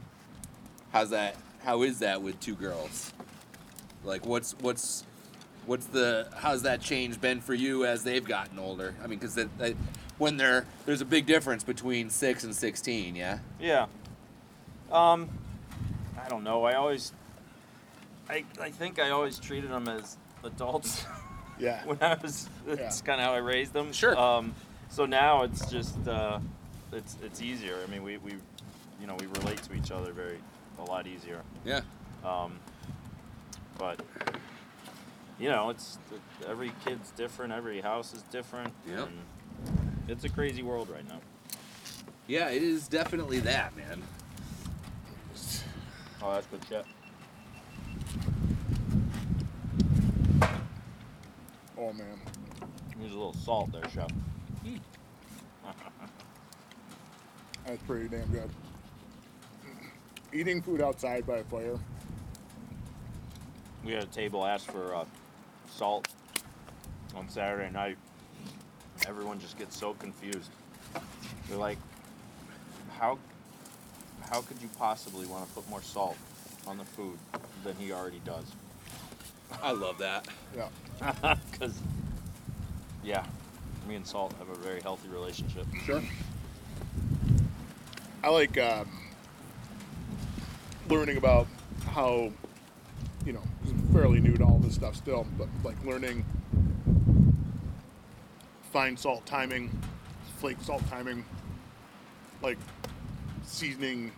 [0.91, 1.37] How's that?
[1.63, 3.13] How is that with two girls?
[4.03, 5.05] Like, what's what's
[5.67, 8.97] what's the how's that change been for you as they've gotten older?
[9.05, 9.39] I mean, because
[10.19, 13.15] when they're there's a big difference between six and sixteen.
[13.15, 13.39] Yeah.
[13.61, 13.87] Yeah.
[14.91, 15.29] Um,
[16.21, 16.65] I don't know.
[16.65, 17.13] I always,
[18.29, 21.05] I I think I always treated them as adults.
[21.59, 21.83] Yeah.
[21.85, 22.49] when I was.
[22.67, 23.93] That's kind of how I raised them.
[23.93, 24.19] Sure.
[24.19, 24.55] Um,
[24.89, 26.39] so now it's just uh,
[26.93, 27.79] it's it's easier.
[27.87, 28.33] I mean, we, we
[29.01, 30.39] you know we relate to each other very
[30.79, 31.43] a lot easier.
[31.65, 31.81] Yeah.
[32.25, 32.59] Um,
[33.79, 34.01] but
[35.39, 35.99] you know, it's
[36.47, 37.53] every kid's different.
[37.53, 38.73] Every house is different.
[38.89, 39.09] Yep.
[39.09, 41.21] and It's a crazy world right now.
[42.27, 44.03] Yeah, it is definitely that, man.
[46.23, 46.87] Oh, that's good shit.
[51.77, 52.21] Oh man.
[53.01, 54.09] Use a little salt there, chef.
[57.67, 58.51] That's pretty damn good.
[60.33, 61.79] Eating food outside by a fire.
[63.85, 65.05] We had a table ask for uh,
[65.71, 66.09] salt
[67.15, 67.97] on Saturday night.
[69.07, 70.51] Everyone just gets so confused.
[71.49, 71.79] They're like,
[72.99, 73.19] "How,
[74.31, 76.17] how could you possibly want to put more salt
[76.67, 77.19] on the food
[77.65, 78.45] than he already does?"
[79.63, 80.27] I love that.
[80.57, 80.69] Yeah.
[81.51, 81.75] Because,
[83.03, 83.25] yeah,
[83.89, 85.67] me and salt have a very healthy relationship.
[85.85, 86.03] Sure.
[88.23, 88.89] I like um,
[90.89, 91.47] learning about
[91.87, 92.33] how,
[93.27, 96.25] you know, I'm fairly new to all this stuff still, but like learning
[98.73, 99.71] fine salt timing,
[100.39, 101.25] flake salt timing,
[102.43, 102.59] like
[103.45, 104.11] seasoning,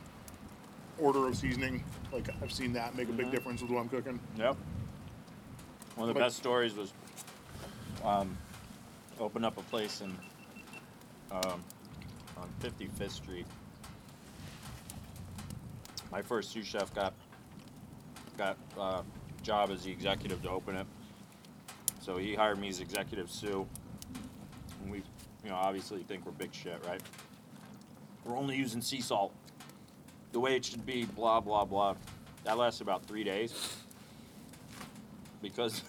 [0.99, 1.83] order of seasoning.
[2.13, 3.31] Like I've seen that make a big Mhm.
[3.33, 4.21] difference with what I'm cooking.
[4.39, 4.57] Yep.
[5.97, 6.93] One of the best stories was
[8.05, 8.37] um,
[9.19, 10.11] open up a place in
[11.33, 11.65] um,
[12.37, 13.47] on 55th Street.
[16.13, 17.15] My first sous chef got
[18.37, 19.03] got uh,
[19.43, 20.87] job as the executive to open it,
[22.03, 23.67] so he hired me as executive sous.
[24.83, 24.99] And we,
[25.43, 27.01] you know, obviously think we're big shit, right?
[28.23, 29.33] We're only using sea salt,
[30.33, 31.07] the way it should be.
[31.07, 31.95] Blah blah blah.
[32.45, 33.86] That lasted about three days
[35.43, 35.83] because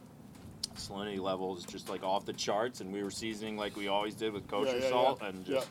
[0.76, 4.14] salinity level is just like off the charts, and we were seasoning like we always
[4.14, 5.28] did with kosher Yeah, yeah, salt, yeah.
[5.28, 5.54] and Yeah.
[5.56, 5.68] just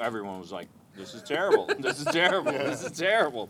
[0.00, 1.66] everyone was like, "This is terrible!
[1.78, 2.52] this is terrible!
[2.70, 3.48] This is terrible!"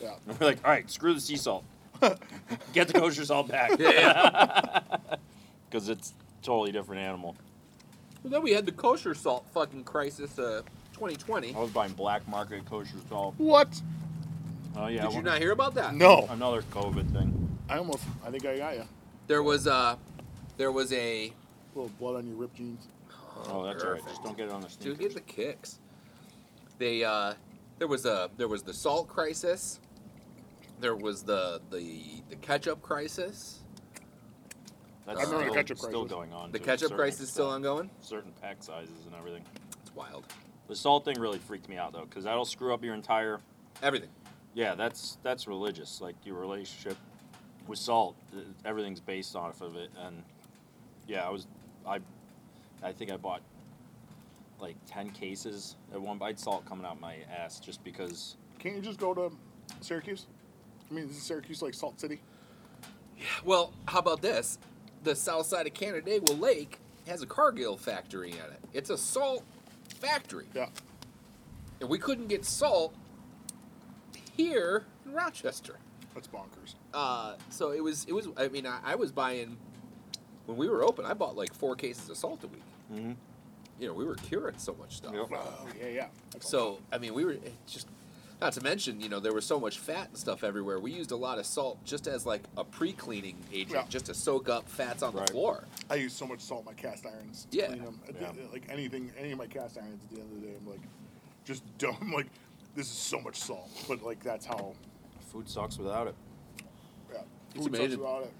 [0.00, 0.14] Yeah.
[0.28, 1.64] And we're like, "All right, screw the sea salt.
[2.72, 4.80] Get the kosher salt back." Yeah.
[5.68, 7.34] Because it's totally different animal.
[8.22, 10.62] Well, then we had the kosher salt fucking crisis, uh,
[10.94, 11.54] 2020.
[11.54, 13.34] I was buying black market kosher salt.
[13.38, 13.68] What?
[14.76, 15.94] Oh yeah, Did you one- not hear about that?
[15.94, 16.26] No.
[16.30, 17.45] another COVID thing.
[17.68, 18.04] I almost.
[18.24, 18.84] I think I got you.
[19.26, 19.98] There was a,
[20.56, 21.26] there was a.
[21.26, 21.32] A
[21.74, 22.88] little blood on your ripped jeans.
[23.48, 24.02] Oh, that's all right.
[24.06, 24.98] Just don't get it on the sneakers.
[24.98, 25.80] Dude, get the kicks.
[26.78, 27.34] They uh,
[27.78, 29.80] there was a there was the salt crisis.
[30.80, 33.60] There was the the the ketchup crisis.
[35.06, 36.50] That's I remember the still, ketchup still going on.
[36.50, 37.66] The to a ketchup certain crisis is still extent.
[37.66, 37.90] ongoing.
[38.00, 39.44] Certain pack sizes and everything.
[39.82, 40.24] It's wild.
[40.68, 43.40] The salt thing really freaked me out though, because that'll screw up your entire.
[43.82, 44.10] Everything.
[44.54, 46.00] Yeah, that's that's religious.
[46.00, 46.96] Like your relationship
[47.68, 48.16] with salt,
[48.64, 49.90] everything's based off of it.
[49.98, 50.22] And
[51.06, 51.46] yeah, I was,
[51.86, 52.00] I,
[52.82, 53.42] I think I bought
[54.60, 58.36] like ten cases at one bite salt coming out my ass just because.
[58.58, 59.30] Can't you just go to
[59.80, 60.26] Syracuse?
[60.90, 62.20] I mean, is Syracuse like Salt City?
[63.18, 63.24] Yeah.
[63.44, 64.58] Well, how about this?
[65.02, 68.60] The south side of Canandaigua Lake has a Cargill factory in it.
[68.72, 69.44] It's a salt
[70.00, 70.46] factory.
[70.54, 70.68] Yeah.
[71.80, 72.94] And we couldn't get salt
[74.36, 75.76] here in Rochester.
[76.16, 76.74] That's bonkers.
[76.94, 78.26] Uh, so it was it was.
[78.38, 79.58] I mean, I, I was buying
[80.46, 81.04] when we were open.
[81.04, 82.62] I bought like four cases of salt a week.
[82.92, 83.12] Mm-hmm.
[83.78, 85.12] You know, we were curing so much stuff.
[85.14, 85.26] Yep.
[85.32, 86.06] Oh yeah, yeah.
[86.32, 87.86] That's So I mean, we were it just
[88.40, 90.78] not to mention, you know, there was so much fat and stuff everywhere.
[90.80, 93.84] We used a lot of salt just as like a pre-cleaning agent, Yeah.
[93.88, 95.26] just to soak up fats on Right.
[95.26, 95.64] the floor.
[95.90, 97.66] I use so much salt in my cast irons to Yeah.
[97.68, 98.00] clean them.
[98.18, 98.30] Yeah.
[98.52, 100.80] like anything, any of my cast irons at the end of the day, I'm like,
[101.46, 102.12] just dumb.
[102.14, 102.26] Like,
[102.74, 104.74] this is so much salt, but like that's how.
[105.36, 106.14] Food sucks without it.
[107.12, 107.18] Yeah,
[107.54, 107.98] It's food sucks amazing.
[107.98, 108.32] without it.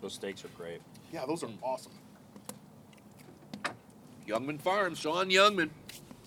[0.00, 0.80] Those steaks are great.
[1.12, 1.92] Yeah, those are awesome.
[4.26, 5.68] Youngman Farms, Sean Youngman,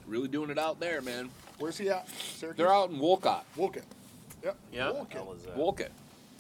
[0.06, 1.32] really doing it out there, man.
[1.58, 2.08] Where's he at?
[2.08, 2.56] Syracuse.
[2.56, 3.46] They're out in Wolcott.
[3.56, 3.82] Wolcott.
[4.44, 4.58] Yep.
[4.72, 4.92] Yeah?
[4.92, 5.12] Wolcott.
[5.12, 5.58] Hell is that?
[5.58, 5.92] Wolcott.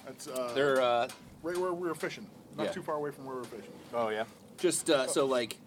[0.05, 1.07] That's uh, They're uh,
[1.41, 2.27] right where we were fishing.
[2.57, 2.71] Not Yeah.
[2.73, 3.71] too far away from where we were fishing.
[3.95, 4.25] Oh yeah.
[4.59, 5.57] just uh, so like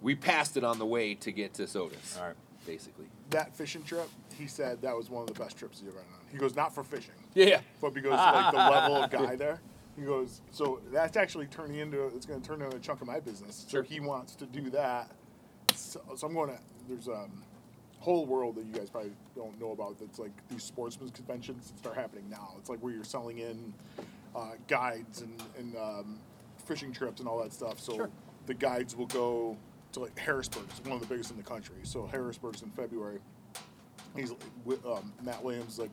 [0.00, 2.36] we passed it on the way to get to Sodus, All right.
[2.66, 3.06] basically.
[3.28, 6.06] That fishing trip, he said that was one of the best trips he's ever been
[6.14, 6.19] on.
[6.30, 7.60] He goes, not for fishing, Yeah, yeah.
[7.80, 9.60] but because like the level of guy there.
[9.98, 13.06] He goes, so that's actually turning into it's going to turn into a chunk of
[13.06, 13.66] my business.
[13.68, 13.84] Sure.
[13.84, 15.10] So he wants to do that.
[15.74, 16.58] So, so I'm going to
[16.88, 17.26] there's a
[17.98, 19.98] whole world that you guys probably don't know about.
[19.98, 22.54] That's like these sportsman's conventions that start happening now.
[22.58, 23.74] It's like where you're selling in
[24.34, 26.18] uh, guides and and um,
[26.64, 27.78] fishing trips and all that stuff.
[27.80, 28.10] So Sure.
[28.46, 29.56] the guides will go
[29.92, 30.62] to like Harrisburg.
[30.70, 31.76] It's one of the biggest in the country.
[31.82, 33.18] So Harrisburg's in February.
[34.16, 34.32] He's
[34.64, 35.78] with um, Matt Williams.
[35.78, 35.90] Like,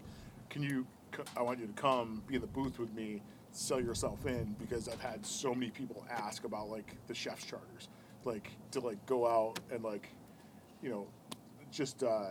[0.58, 0.88] can you?
[1.36, 4.90] I want you to come be in the booth with me, sell yourself in because
[4.90, 7.90] I've had so many people ask about like the chef's charters,
[8.26, 10.10] like to like go out and like,
[10.82, 11.08] you know,
[11.72, 12.30] just uh,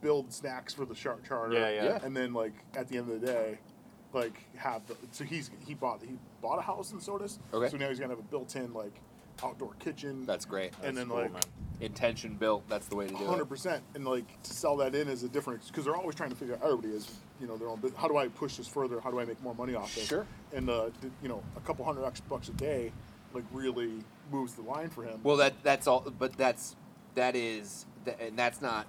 [0.00, 1.54] build snacks for the shark charter.
[1.54, 1.84] Yeah, yeah.
[1.84, 1.98] Yeah.
[2.04, 3.58] And then like at the end of the day,
[4.12, 7.38] like have the so he's he bought he bought a house in Sodus.
[7.54, 7.70] Okay.
[7.70, 9.00] So now he's gonna have a built-in like
[9.42, 10.26] outdoor kitchen.
[10.26, 10.72] That's great.
[10.82, 11.42] and That's then cool, like man.
[11.80, 12.68] Intention built.
[12.68, 13.48] That's the way to do hundred it.
[13.48, 16.36] percent, and like to sell that in is a different because they're always trying to
[16.36, 17.08] figure out everybody is
[17.40, 17.78] you know their own.
[17.80, 19.00] bus- How do I push this further?
[19.00, 20.06] How do I make more money off this?
[20.06, 20.26] Sure.
[20.52, 22.92] And uh, d- you know, a couple hundred extra bucks a day,
[23.34, 23.92] like really
[24.32, 25.20] moves the line for him.
[25.22, 26.76] Well, that that's all, but that's
[27.14, 27.86] that is,
[28.20, 28.86] and that's not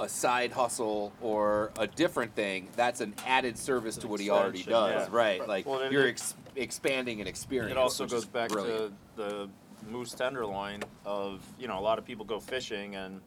[0.00, 2.68] a side hustle or a different thing.
[2.76, 5.16] That's an added service to what he already does, yeah.
[5.16, 5.40] right?
[5.40, 5.48] Right.
[5.48, 7.70] Like Well, you're ex- expanding an experience.
[7.72, 8.94] It also goes back brilliant.
[9.16, 9.48] to the
[9.90, 13.20] moose tenderloin of you know a lot of people go fishing and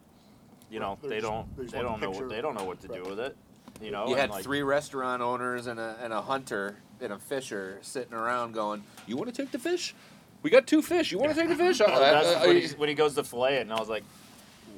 [0.70, 2.64] you know They're they just- don't they they don't the know what they don't know
[2.64, 3.02] what to Right.
[3.04, 3.36] do with it.
[3.82, 7.12] You know, You and had like, three restaurant owners and a and a hunter and
[7.12, 9.94] a fisher sitting around going, "You want to take the fish?
[10.42, 11.12] We got two fish.
[11.12, 12.94] You want to take the fish?" Well, Uh, that's uh, when, uh, he, when he
[12.94, 14.04] goes to fillet it, and I was like,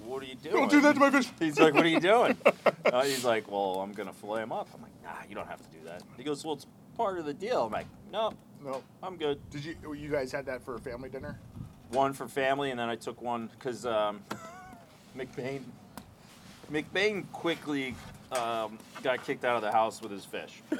[0.05, 1.29] "What are you doing?" Don't do that to my fish.
[1.39, 2.37] He's like, "What are you doing?"
[2.87, 5.59] uh, he's like, "Well, I'm gonna fillet him up." I'm like, "Nah, you don't have
[5.63, 8.33] to do that." He goes, "Well, it's part of the deal." I'm like, "No,
[8.65, 8.83] No.
[9.03, 11.39] I'm good." Did you you guys had that for a family dinner?
[11.91, 14.21] One for family, and then I took one because um,
[15.17, 15.63] McBain
[16.73, 17.95] McBain quickly
[18.33, 20.63] um, got kicked out of the house with his fish.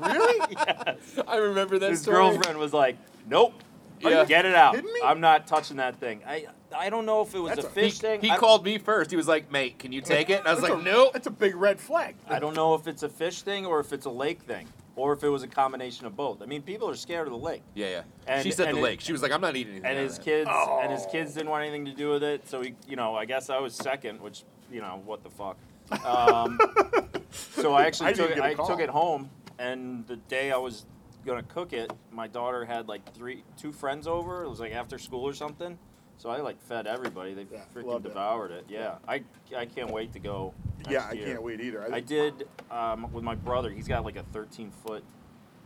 [0.00, 0.46] Really?
[0.50, 1.18] yes.
[1.26, 2.16] I remember that His story.
[2.18, 2.96] girlfriend was like,
[3.28, 3.54] "Nope,
[4.00, 4.24] Yeah.
[4.24, 4.76] get it out.
[5.04, 6.46] I'm not touching that thing." I
[6.76, 8.20] I don't know if it was That's a fish He, thing.
[8.20, 9.10] he I- called me first.
[9.10, 11.26] He was like, "Mate, can you take it?" And I was like, "No." "Nope." That's
[11.26, 12.14] a big red flag.
[12.28, 15.12] I don't know if it's a fish thing or if it's a lake thing or
[15.14, 16.42] if it was a combination of both.
[16.42, 17.62] I mean, people are scared of the lake.
[17.74, 18.02] Yeah, yeah.
[18.26, 19.00] And- she said the it- lake.
[19.00, 20.50] She was like, "I'm not eating anything." and his of that." kids
[20.82, 21.10] and his Oh.
[21.10, 22.46] kids didn't want anything to do with it.
[22.48, 25.56] So he, you know, I guess I was second, which you know, what the fuck.
[26.04, 26.58] Um,
[27.30, 28.40] so I actually I took it.
[28.40, 28.66] I call.
[28.66, 30.84] took it home, and the day I was
[31.26, 34.44] gonna cook it, my daughter had like three, two friends over.
[34.44, 35.78] It was like after school or something.
[36.18, 37.32] So I like fed everybody.
[37.34, 38.08] They Yeah, freaking loved it.
[38.08, 38.64] devoured it.
[38.68, 39.22] Yeah, I
[39.56, 40.52] I can't wait to go.
[40.88, 41.26] Yeah, I year.
[41.26, 41.92] can't wait either.
[41.92, 43.70] I did um, with my brother.
[43.70, 45.04] He's got like a 13 foot,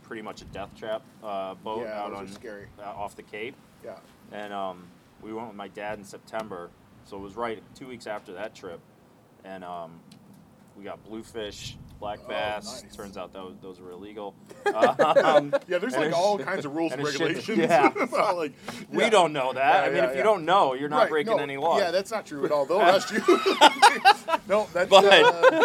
[0.03, 2.67] pretty much a death trap uh, boat Yeah, out on scary.
[2.79, 3.95] Uh, off the Cape, Yeah.
[4.31, 4.85] and um,
[5.21, 6.69] we went with my dad in September.
[7.05, 8.79] So it was right two weeks after that trip,
[9.43, 9.99] and um,
[10.77, 12.83] we got bluefish, black Oh, bass.
[12.83, 12.95] nice.
[12.95, 14.33] Turns out those those were illegal.
[14.73, 17.57] um, Yeah, there's like all kinds of rules and, and regulations.
[17.57, 17.87] yeah.
[18.01, 18.53] about, like,
[18.91, 19.73] we don't know that.
[19.75, 20.17] Yeah, I mean, yeah, if yeah.
[20.17, 21.79] you don't know, you're not Right, breaking no, any laws.
[21.81, 22.65] Yeah, that's not true at all.
[22.65, 23.21] They'll arrest you.
[24.47, 25.05] no, that's But-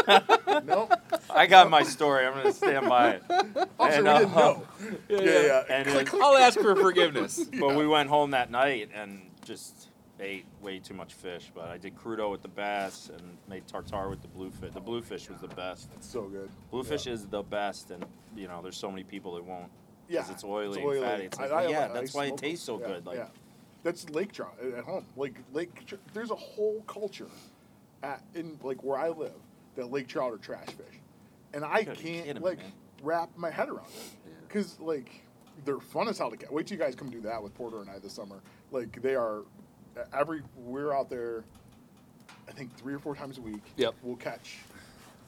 [0.08, 0.88] uh, no.
[1.30, 2.26] I got my story.
[2.26, 3.22] I'm gonna stand by it.
[3.30, 4.62] Officer, And, we didn't uh, know.
[5.08, 5.62] Yeah, yeah.
[5.70, 6.22] And Click, click.
[6.22, 7.44] I'll ask for forgiveness.
[7.58, 9.77] But we went home that night and just
[10.20, 11.50] ate way too much fish.
[11.54, 14.72] But I did crudo with the bass and made tartare with the bluefish.
[14.72, 15.90] The bluefish was the best.
[15.96, 16.48] It's so good.
[16.70, 17.12] Bluefish Yeah.
[17.14, 18.04] is the best, and
[18.36, 19.70] you know, there's so many people that won't.
[20.08, 21.24] Yeah, it's oily it's and fatty.
[21.24, 23.06] It's like, I- yeah, I that's why it tastes so yeah, good.
[23.06, 23.28] Like, yeah.
[23.82, 25.04] that's lake trout at home.
[25.16, 27.28] Like lake, tr- there's a whole culture
[28.02, 29.32] at in like where I live
[29.76, 31.00] that lake trout are trash fish,
[31.52, 32.72] and I gotta can't kidding me, like man.
[33.02, 35.10] wrap my head around it because like
[35.64, 36.50] they're fun as hell to catch.
[36.50, 38.40] Wait till you guys come do that with Porter and I this summer.
[38.70, 39.42] Like they are
[40.12, 41.44] every we're out there.
[42.48, 43.62] I think three or four times a week.
[43.76, 43.94] Yep.
[44.02, 44.58] We'll catch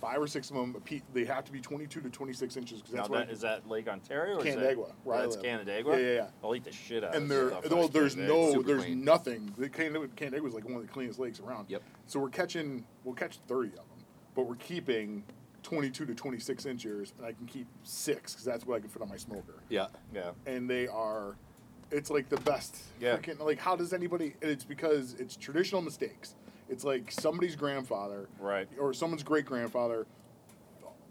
[0.00, 0.74] five or six of them.
[1.12, 3.26] They have to be 22 to 26 inches because Now that's what.
[3.26, 5.44] that, is that Lake Ontario or Canandaigua, is that, where I that's live.
[5.44, 5.98] Canandaigua?
[5.98, 6.26] Yeah, yeah, yeah.
[6.42, 9.04] I'll eat the shit out and of there, stuff well, there's no, Super there's clean.
[9.04, 9.52] nothing.
[9.58, 11.66] The Canandaigua, Canandaigua is like one of the cleanest lakes around.
[11.68, 11.82] Yep.
[12.06, 13.84] So we're catching, we'll catch 30 of them,
[14.34, 15.22] but we're keeping
[15.62, 19.02] 22 to 26 inches, and I can keep six because that's what I can fit
[19.02, 19.56] on my smoker.
[19.68, 19.88] Yeah.
[20.14, 20.30] Yeah.
[20.46, 21.36] And they are,
[21.90, 22.76] it's like the best.
[23.00, 23.16] Yeah.
[23.16, 24.34] Freaking, like, how does anybody?
[24.42, 26.34] And it's because it's traditional mistakes.
[26.68, 28.68] It's like somebody's grandfather, Right.
[28.78, 30.06] or someone's great grandfather.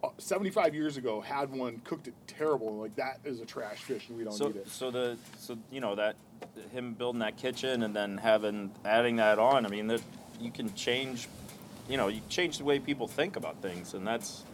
[0.02, 4.08] Uh, 75 years ago had one cooked it terrible like that is a trash fish
[4.08, 6.16] and we don't So, need it so the so you know that
[6.72, 9.66] him building that kitchen and then having adding that on.
[9.66, 10.02] I mean, that
[10.40, 11.28] you can change,
[11.90, 14.46] you know, you change the way people think about things, and that's,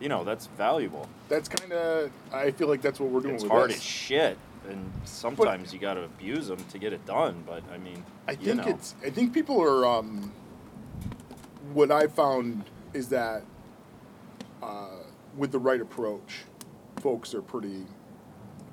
[0.00, 1.08] you know, that's valuable.
[1.30, 3.78] that's kind of i feel like that's what we're doing It's with hard this.
[3.78, 4.36] as shit,
[4.68, 7.42] and sometimes you got to abuse them to get it done.
[7.46, 8.68] But I mean, I think know.
[8.68, 8.94] it's.
[9.04, 9.86] I think people are.
[9.86, 10.32] Um,
[11.72, 13.42] what I found is that
[14.62, 14.88] uh,
[15.36, 16.44] with the right approach,
[17.00, 17.84] folks are pretty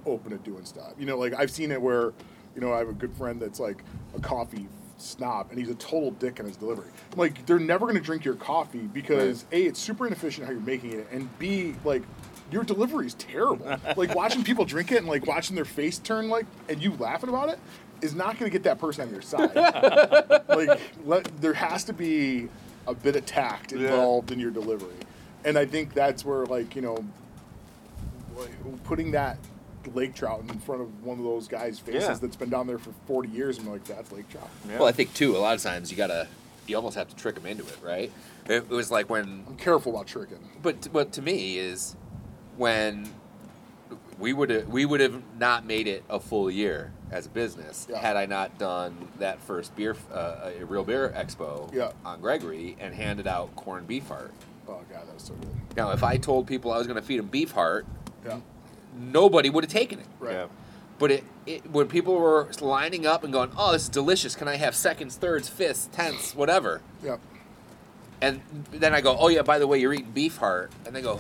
[0.06, 0.94] open to doing stuff.
[0.98, 2.14] You know, like I've seen it where,
[2.56, 3.84] you know, I have a good friend that's like
[4.16, 4.68] a coffee
[4.98, 6.92] snob, and he's a total dick in his delivery.
[7.16, 10.62] Like they're never going to drink your coffee because a it's super inefficient how you're
[10.62, 12.04] making it, and b like.
[12.52, 13.66] Your delivery is terrible.
[13.96, 17.30] like watching people drink it and like watching their face turn like, and you laughing
[17.30, 17.60] about it,
[18.02, 19.56] is not going to get that person on your side.
[20.50, 22.50] like let, there has to be
[22.88, 23.80] a bit of tact Yeah.
[23.90, 24.96] involved in your delivery
[25.46, 27.04] and i think that's where like you know
[28.36, 29.38] like, putting that
[29.94, 32.14] lake trout in front of one of those guys faces Yeah.
[32.16, 34.80] that's been down there for 40 years and like that's lake trout Yeah.
[34.80, 35.36] Well, I think too.
[35.36, 36.28] A lot of times you gotta,
[36.68, 38.12] you almost have to trick them into it, right?
[38.46, 41.96] It, it was like when, i'm careful about tricking but but to me is
[42.58, 43.10] when
[44.20, 47.88] we would have we would have not made it a full year as a business
[47.90, 47.98] Yeah.
[48.00, 51.92] had I not done that first beer, uh, a real beer expo Yeah.
[52.06, 54.32] on Gregory and handed out corned beef heart.
[54.68, 57.06] oh god that was so good Now, if I told people I was going to
[57.06, 57.86] feed them beef heart,
[58.26, 58.40] yeah
[59.00, 60.06] nobody would have taken it.
[60.20, 60.48] right Yeah.
[61.00, 64.36] But it, it when people were lining up and going, "Oh, this is delicious.
[64.36, 67.18] Can I have seconds, thirds, fifths, tenths, whatever?" yeah
[68.22, 68.42] And
[68.72, 71.20] then I go, "Oh yeah, by the way, you're eating beef heart," and they go,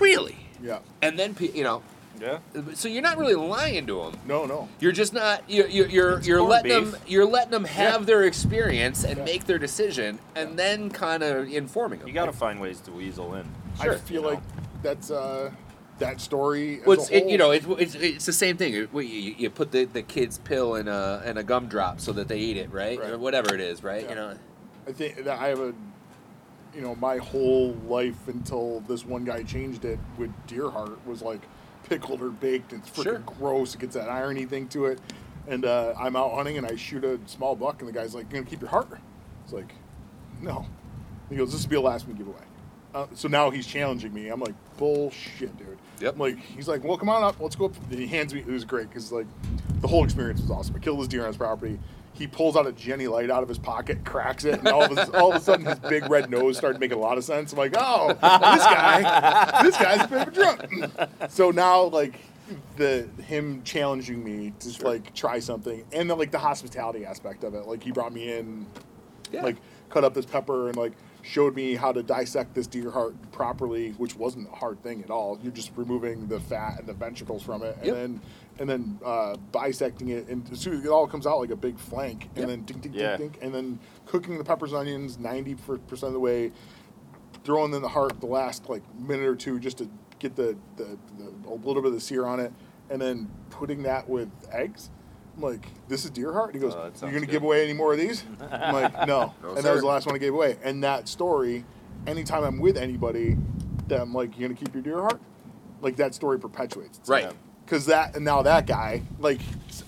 [0.00, 1.82] "Really?" yeah And then you know,
[2.20, 2.38] Yeah.
[2.74, 4.18] so you're not really lying to them.
[4.26, 5.42] no no You're just not.
[5.48, 6.92] You're you're you're, you're letting beef.
[6.92, 7.00] them.
[7.06, 8.06] You're letting them have Yeah.
[8.06, 9.24] their experience and Yeah.
[9.24, 12.08] make their decision, and then kind of informing them.
[12.08, 13.44] You got to find ways to weasel in.
[13.80, 14.40] Sure, i feel you like
[14.82, 15.50] that's uh
[15.98, 18.72] that story as Well, it's, a it, you know, it's, it's, it's the same thing.
[18.74, 19.02] It- You,
[19.36, 22.56] you put the, the kid's pill in a in a gumdrop so that they eat
[22.56, 22.98] it, right?
[23.00, 23.10] Right.
[23.10, 24.02] Or whatever it is, right?
[24.04, 24.08] Yeah.
[24.10, 24.34] You know,
[24.88, 25.72] I think that I have a,
[26.78, 31.22] you know, my whole life until this one guy changed it with deer heart was
[31.22, 31.40] like
[31.88, 32.72] pickled or baked.
[32.72, 33.18] It's freaking Sure.
[33.18, 33.74] gross.
[33.74, 35.00] It gets that irony thing to it.
[35.48, 38.26] And uh, I'm out hunting and I shoot a small buck and the guy's like,
[38.26, 38.86] "You "Gonna keep your heart?"
[39.42, 39.72] It's like,
[40.40, 40.66] no.
[41.28, 42.44] He goes, "This will be a last minute giveaway."
[42.94, 44.28] Uh, so now he's challenging me.
[44.28, 45.78] I'm like, bullshit, dude.
[46.00, 46.14] Yep.
[46.14, 47.38] I'm like, he's like, well, come on up.
[47.40, 47.74] Let's go up.
[47.90, 48.40] And he hands me.
[48.40, 49.26] It was great because like,
[49.80, 50.76] the whole experience was awesome.
[50.76, 51.78] I killed this deer on his property.
[52.18, 54.98] He pulls out a Genny Light out of his pocket, cracks it, and all of,
[54.98, 57.52] a, all of a sudden his big red nose started making a lot of sense.
[57.52, 61.10] I'm like, oh, this guy, this guy's a bit of a drunk.
[61.30, 62.18] so now like
[62.76, 64.88] the him challenging me to Sure.
[64.90, 67.66] like try something, and then like the hospitality aspect of it.
[67.66, 68.66] Like he brought me in,
[69.30, 69.42] Yeah.
[69.42, 69.56] like
[69.88, 70.92] cut up this pepper and like
[71.22, 75.10] showed me how to dissect this deer heart properly, which wasn't a hard thing at
[75.10, 75.38] all.
[75.42, 77.94] You're just removing the fat and the ventricles from it, and Yep.
[77.94, 78.20] then
[78.58, 81.56] and then uh, bisecting it, and as soon as it all comes out like a
[81.56, 82.48] big flank, and Yep.
[82.48, 83.16] then ding ding Yeah.
[83.16, 86.52] ding ding, and then cooking the peppers and onions ninety percent of the way,
[87.44, 89.88] throwing in the heart the last like minute or two just to
[90.18, 92.52] get the, the, the a little bit of the sear on it,
[92.90, 94.90] and then putting that with eggs.
[95.36, 96.52] I'm like, this is deer heart.
[96.52, 98.24] He goes, Oh, "You sounds gonna good." give away any more of these?
[98.50, 99.32] I'm like, no.
[99.40, 100.56] No, and that was the last one I gave away.
[100.64, 101.64] And that story,
[102.08, 103.36] anytime I'm with anybody,
[103.86, 105.20] that I'm like, you're gonna keep your deer heart?
[105.80, 106.98] Like that story perpetuates.
[106.98, 107.08] itself.
[107.24, 107.32] right?
[107.68, 109.40] Because that and now that guy, like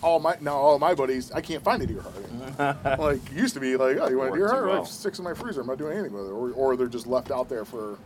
[0.02, 2.98] all my now all my buddies, I can't find a deer heart.
[3.00, 4.66] like used to be like, oh, you want a Worked deer too heart?
[4.66, 4.82] well.
[4.82, 5.62] Like six in my freezer.
[5.62, 7.96] I'm not doing anything with it, or, or they're just left out there for.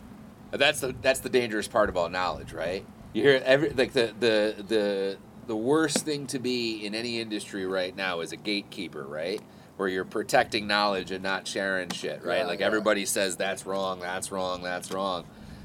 [0.53, 2.87] That's the that's the dangerous part about knowledge, right?
[3.15, 5.19] You hear every like the the the
[5.49, 9.43] the worst thing to be in any industry right now is a gatekeeper, right?
[9.77, 12.39] Where you're protecting knowledge and not sharing shit, right?
[12.39, 12.67] Yeah, like yeah.
[12.67, 15.25] everybody says that's wrong, that's wrong, that's wrong,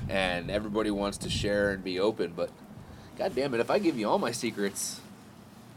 [0.09, 2.49] and everybody wants to share and be open, but
[3.19, 4.99] god damn it, if I give you all my secrets,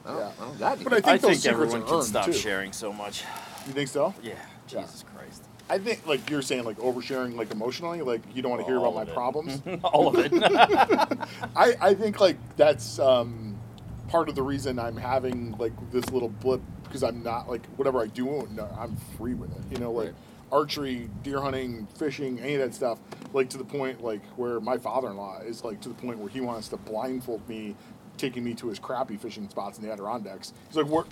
[0.06, 0.30] I don't, Yeah.
[0.40, 0.84] I don't got any.
[0.84, 2.32] But I think I those think secrets everyone can stop too.
[2.32, 3.24] sharing so much.
[3.66, 4.14] You think so?
[4.22, 4.32] Yeah.
[4.32, 4.80] Yeah.
[4.82, 5.42] Jesus Christ.
[5.68, 8.78] I think like you're saying like oversharing like emotionally, like you don't want to hear
[8.78, 9.12] about my it.
[9.14, 9.62] problems.
[9.84, 10.32] All of it.
[11.56, 13.56] I, I think like that's um,
[14.08, 18.00] part of the reason I'm having like this little blip because I'm not like whatever
[18.00, 18.46] I do,
[18.78, 19.62] I'm free with it.
[19.72, 20.14] You know, like Right.
[20.52, 22.98] Archery, deer hunting, fishing, any of that stuff.
[23.32, 26.40] like to the point like where my father-in-law is like to the point where he
[26.40, 27.74] wants to blindfold me,
[28.18, 30.52] taking me to his crappie fishing spots in the Adirondacks.
[30.68, 31.06] He's like, "What?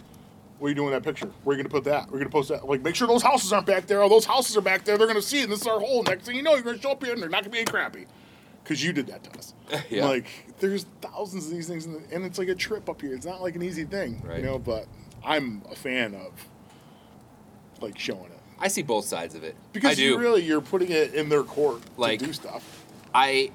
[0.59, 1.31] What are you doing with that picture?
[1.45, 2.11] Where are you gonna put that?
[2.11, 2.69] We're gonna post that.
[2.69, 4.03] Like, make sure those houses aren't back there.
[4.03, 4.99] Oh, those houses are back there.
[4.99, 5.45] They're gonna see it.
[5.45, 6.03] And this is our hole.
[6.03, 7.65] Next thing you know, you're gonna show up here and they're not gonna be any
[7.67, 8.05] crappie,
[8.63, 9.55] because you did that to us.
[9.89, 10.05] Yeah.
[10.07, 10.27] Like,
[10.59, 13.15] there's thousands of these things, in the, and it's like a trip up here.
[13.15, 14.39] It's not like an easy thing, Right.
[14.41, 14.59] you know.
[14.59, 14.87] But
[15.25, 16.33] I'm a fan of
[17.81, 19.57] like showing it I see both sides of it.
[19.73, 22.85] because you really you're putting it in their court Like- to do stuff.
[23.15, 23.51] I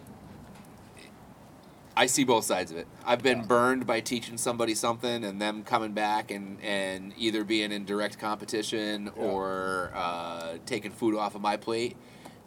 [1.97, 2.87] I see both sides of it.
[3.05, 3.45] I've been Yeah.
[3.45, 8.19] burned by teaching somebody something and them coming back and, and either being in direct
[8.19, 9.23] competition Yeah.
[9.23, 11.95] or uh, taking food off of my plate.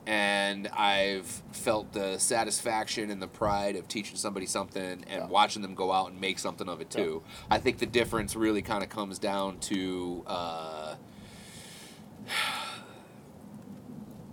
[0.07, 5.27] And I've felt the satisfaction and the pride of teaching somebody something and Yeah.
[5.29, 7.23] watching them go out and make something of it too.
[7.51, 10.25] I think the difference really kind of comes down to.
[10.27, 10.95] Uh,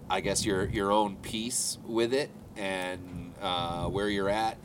[0.09, 4.57] I guess your your own peace with it and uh, where you're at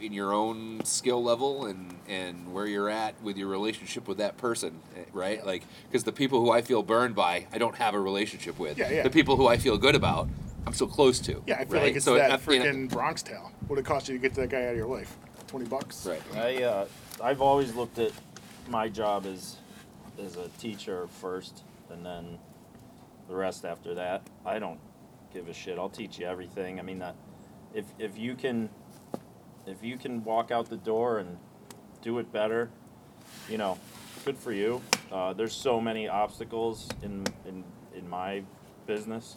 [0.00, 4.36] in your own skill level and and where you're at with your relationship with that
[4.36, 5.38] person, eh, right?
[5.38, 5.44] Yeah.
[5.44, 8.78] Like because the people who I feel burned by, I don't have a relationship with.
[8.78, 9.02] Yeah, yeah.
[9.02, 10.28] The people who I feel good about,
[10.66, 11.42] I'm so close to.
[11.46, 11.82] Yeah, I feel right?
[11.84, 13.52] like it's So, that uh, you know- freaking Bronx tale.
[13.68, 15.16] What it cost you to get that guy out of your life?
[15.46, 16.06] Twenty bucks.
[16.06, 16.22] Right.
[16.34, 16.86] I uh,
[17.22, 18.12] I've always looked at
[18.68, 19.56] my job as
[20.18, 22.38] as a teacher first, and then
[23.28, 24.22] the rest after that.
[24.44, 24.78] I don't
[25.32, 25.78] give a shit.
[25.78, 26.78] I'll teach you everything.
[26.78, 27.14] I mean that
[27.74, 28.68] if if you can
[29.66, 31.38] if you can walk out the door and
[32.02, 32.68] do it better,
[33.48, 33.78] you know,
[34.24, 34.82] good for you.
[35.10, 37.64] Uh, there's so many obstacles in in
[37.94, 38.42] in my
[38.86, 39.36] business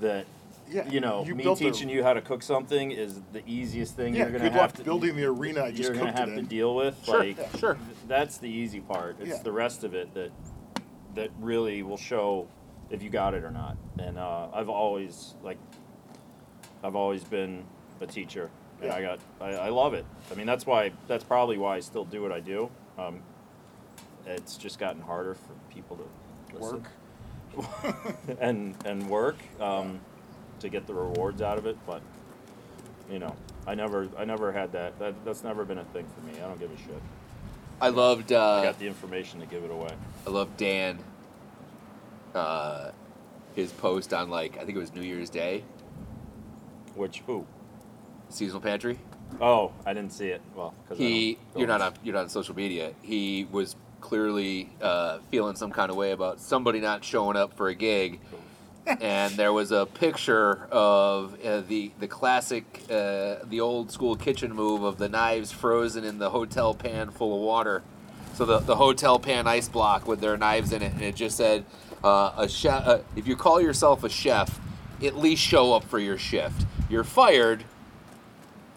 [0.00, 0.26] that
[0.70, 0.86] Yeah.
[0.90, 4.14] you know me built a- teaching you how to cook something is the easiest thing
[4.14, 4.24] Yeah.
[4.28, 7.02] you're gonna have to building the arena I you're gonna have it to deal with.
[7.04, 7.78] Sure, like yeah, sure.
[8.06, 9.16] that's the easy part.
[9.20, 9.42] It's Yeah.
[9.42, 10.30] the rest of it that
[11.14, 12.46] that really will show
[12.90, 13.76] if you got it or not.
[13.98, 15.58] And uh, I've always like
[16.82, 17.64] I've always been
[18.00, 18.96] a teacher, and Yeah.
[18.96, 20.04] I got I, I love it.
[20.30, 22.70] I mean that's why that's probably why I still do what I do.
[22.98, 23.20] Um,
[24.26, 26.84] it's just gotten harder for people to listen
[27.56, 27.68] Work.
[28.40, 30.00] and and work um,
[30.60, 31.76] to get the rewards out of it.
[31.86, 32.02] But
[33.10, 33.34] you know,
[33.66, 34.98] I never I never had that.
[34.98, 36.34] That that's never been a thing for me.
[36.42, 37.02] I don't give a shit.
[37.80, 38.32] I loved.
[38.32, 39.90] I Uh, got the information to give it away.
[40.26, 40.98] I love Dan.
[42.38, 42.92] Uh,
[43.54, 45.64] his post on like I think it was New Year's Day,
[46.94, 47.44] Which who?
[48.28, 48.98] seasonal pantry.
[49.40, 50.40] Oh, I didn't see it.
[50.54, 52.92] Well, because he you're not on you're not on social media.
[53.02, 57.68] He was clearly uh, feeling some kind of way about somebody not showing up for
[57.68, 58.20] a gig,
[58.86, 64.52] and there was a picture of uh, the the classic uh, the old school kitchen
[64.54, 67.82] move of the knives frozen in the hotel pan full of water.
[68.34, 71.36] So the, the hotel pan ice block with their knives in it, and it just
[71.36, 71.64] said,
[72.04, 72.86] uh, "A chef.
[72.86, 74.58] Uh, if you call yourself a chef,
[75.02, 76.64] at least show up for your shift.
[76.88, 77.64] You're fired.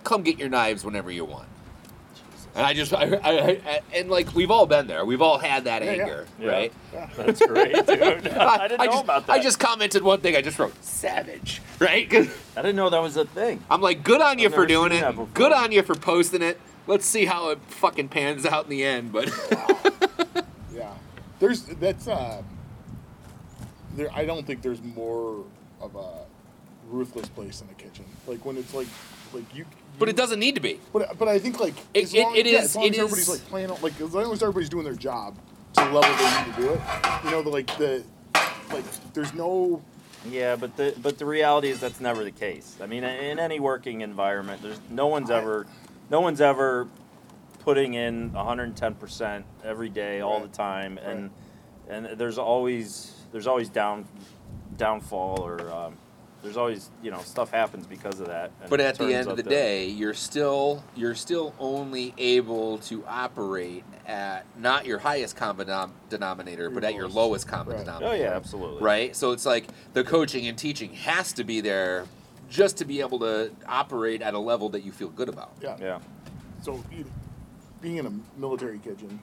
[0.03, 1.47] Come get your knives whenever you want."
[2.53, 3.31] And I just, I, I,
[3.65, 5.05] I, and like we've all been there.
[5.05, 6.01] We've all had that Yeah, yeah.
[6.03, 6.49] anger, Yeah.
[6.49, 6.73] right?
[6.93, 7.09] Yeah.
[7.15, 8.27] That's great, dude.
[8.27, 9.31] I didn't know just, about that.
[9.33, 10.35] I just commented one thing.
[10.35, 12.11] I just wrote savage, right?
[12.13, 13.63] I didn't know that was a thing.
[13.71, 15.33] I'm like, good on you I've for doing it.
[15.33, 16.59] Good on you for posting it.
[16.87, 19.13] Let's see how it fucking pans out in the end.
[19.13, 19.29] But
[20.73, 20.93] Yeah.
[21.39, 22.41] There's that's uh
[23.95, 25.43] there I don't think there's more
[25.81, 26.25] of a
[26.89, 28.05] ruthless place in the kitchen.
[28.27, 28.87] Like when it's like
[29.33, 29.65] like you,
[29.97, 30.79] but you- it doesn't need to be.
[30.93, 32.89] But but I think like It- as long, it- it yeah, is- as long it
[32.93, 35.35] as everybody's is- like playing like as long as everybody's doing their job
[35.75, 36.81] to the level they need to do it.
[37.25, 38.03] You know, the like the
[38.73, 39.81] like there's no
[40.29, 42.75] Yeah, but the but the reality is that's never the case.
[42.81, 45.65] I mean, in any working environment, there's no one's ever,
[46.11, 46.87] no one's ever
[47.63, 50.51] putting in 110% every day, all Right.
[50.51, 51.31] the time, and
[51.89, 54.05] and there's always there's always down
[54.77, 55.93] downfall or um,
[56.43, 58.51] there's always you know stuff happens because of that.
[58.69, 62.79] But at the end of out the that- day, you're still you're still only able
[62.79, 67.15] to operate at not your highest common denom- denominator, but Your at your lowest.
[67.15, 67.85] lowest common Right.
[67.85, 68.13] denominator.
[68.15, 68.81] Oh yeah, absolutely.
[68.81, 69.15] right?
[69.15, 72.05] So it's like the coaching and teaching has to be there
[72.49, 75.51] just to be able to operate at a level that you feel good about.
[75.61, 75.77] yeah.
[75.79, 75.99] Yeah.
[76.63, 77.05] So you,
[77.81, 79.19] being in a military kitchen,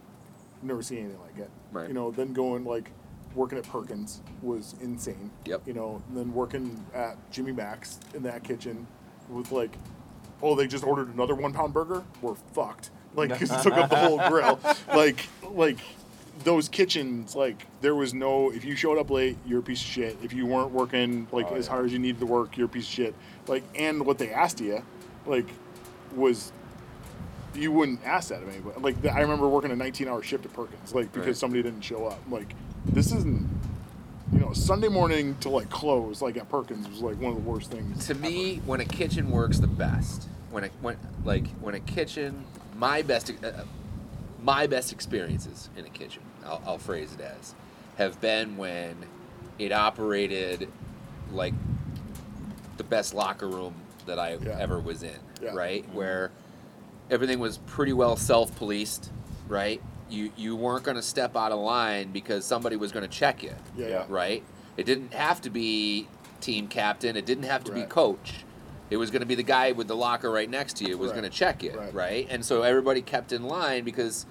[0.62, 1.50] never seen anything like it.
[1.70, 1.88] Right.
[1.88, 2.90] You know, then going like
[3.38, 5.30] working at Perkins was insane.
[5.46, 5.62] Yep.
[5.66, 8.86] You know, and then working at Jimmy Mac's in that kitchen
[9.30, 9.70] with like,
[10.42, 12.02] oh, they just ordered another one pound burger.
[12.20, 12.90] We're fucked.
[13.14, 14.58] Like, 'cause it took up the whole grill.
[14.94, 15.78] Like, like
[16.44, 18.50] those kitchens, like there was no.
[18.50, 20.16] If you showed up late, you're a piece of shit.
[20.22, 21.72] If you weren't working like Oh, as yeah.
[21.72, 23.14] hard as you needed to work, you're a piece of shit.
[23.46, 24.82] Like, and what they asked you,
[25.26, 25.46] like,
[26.14, 26.52] was
[27.54, 28.78] you wouldn't ask that of anybody.
[28.80, 31.36] Like the, I remember working a 19 hour shift at Perkins, like because Right.
[31.36, 32.20] somebody didn't show up.
[32.30, 32.52] Like
[32.88, 33.48] this isn't,
[34.32, 37.48] you know, Sunday morning to like close, like at Perkins, was like one of the
[37.48, 38.06] worst things.
[38.06, 42.44] to me, when a kitchen works the best, when a when like when a kitchen,
[42.76, 43.52] my best uh,
[44.42, 47.54] my best experiences in a kitchen, I'll, I'll phrase it as,
[47.96, 48.96] have been when
[49.58, 50.68] it operated
[51.32, 51.54] like
[52.76, 53.74] the best locker room
[54.06, 54.56] that I Yeah.
[54.58, 55.50] ever was in, Yeah.
[55.54, 55.84] right?
[55.92, 56.30] Where
[57.10, 59.10] everything was pretty well self-policed,
[59.48, 59.82] right?
[60.10, 63.42] You you weren't going to step out of line because somebody was going to check
[63.42, 64.04] you Yeah, Yeah.
[64.08, 64.42] right?
[64.76, 66.08] It didn't have to be
[66.40, 67.16] team captain.
[67.16, 68.44] It didn't have to be coach.
[68.90, 71.10] It was going to be the guy with the locker right next to you was
[71.10, 71.18] Right.
[71.20, 71.92] going to check you, Right.
[71.92, 72.26] right.
[72.30, 74.24] And so everybody kept in line because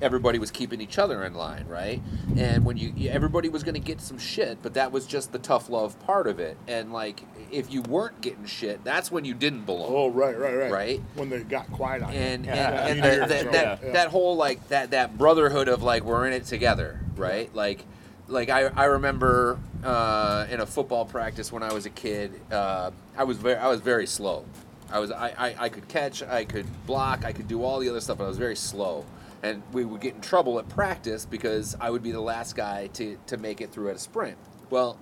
[0.00, 2.02] everybody was keeping each other in line, right?
[2.36, 5.38] And when you everybody was going to get some shit, but that was just the
[5.38, 6.56] tough love part of it.
[6.68, 9.92] And like if you weren't getting shit, that's when you didn't belong.
[9.94, 10.70] Oh, right, right, right.
[10.72, 11.02] Right.
[11.14, 12.18] When they got quiet on you.
[12.18, 12.86] and Yeah.
[12.86, 13.26] and, and Yeah.
[13.26, 17.54] that, that, that whole like that that brotherhood of like we're in it together right
[17.54, 17.84] like
[18.28, 22.90] like I, I remember uh, in a football practice when I was a kid uh,
[23.16, 24.44] I was very I was very slow
[24.90, 27.88] I was I, I, I could catch I could block I could do all the
[27.88, 29.04] other stuff but I was very slow
[29.46, 32.88] and we would get in trouble at practice because I would be the last guy
[32.94, 34.36] to, to make it through at a sprint
[34.70, 34.98] well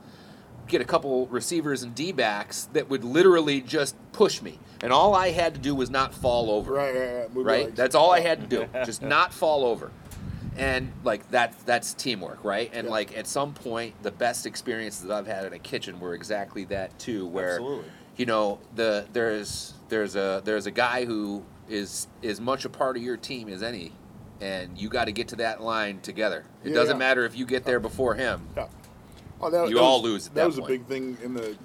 [0.68, 5.14] get a couple receivers and D backs that would literally just push me and all
[5.14, 7.34] I had to do was not fall over Right, right, right.
[7.34, 7.74] Move right?
[7.76, 9.90] That's all I had to do, just not fall over,
[10.56, 12.70] and like that that's teamwork, right?
[12.72, 12.90] And Yeah.
[12.90, 16.64] like at some point, the best experiences that I've had in a kitchen were exactly
[16.66, 17.90] that too, where Absolutely.
[18.16, 22.96] you know the there's there's a there's a guy who is as much a part
[22.96, 23.92] of your team as any,
[24.40, 26.44] and you got to get to that line together.
[26.62, 26.98] It Yeah, doesn't yeah.
[26.98, 28.46] matter if you get there before him.
[28.56, 28.66] Yeah.
[29.40, 30.70] Oh, that, You that all was, lose at that that was point.
[30.70, 31.56] a big thing in the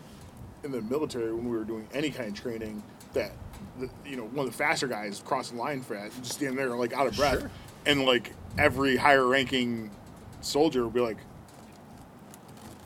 [0.64, 2.84] in the military when we were doing any kind of training.
[3.14, 3.32] That
[3.80, 6.58] the, you know, one of the faster guys crossing the line for that, just standing
[6.58, 7.52] there like out of breath, Sure.
[7.86, 9.90] and like every higher ranking
[10.42, 11.18] soldier would be like,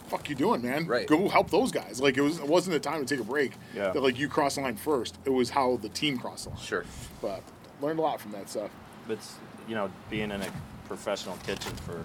[0.07, 0.85] "Fuck you doing, man?
[0.85, 1.07] Right.
[1.07, 3.53] Go help those guys." Like it was it wasn't the time to take a break.
[3.75, 3.91] Yeah.
[3.91, 5.17] That like you cross the line first.
[5.25, 6.59] It was how the team crossed the line.
[6.59, 6.85] Sure.
[7.21, 7.41] But
[7.81, 8.69] learned a lot from that stuff.
[9.07, 9.35] But it's,
[9.67, 10.47] you know, being in a
[10.87, 12.03] professional kitchen for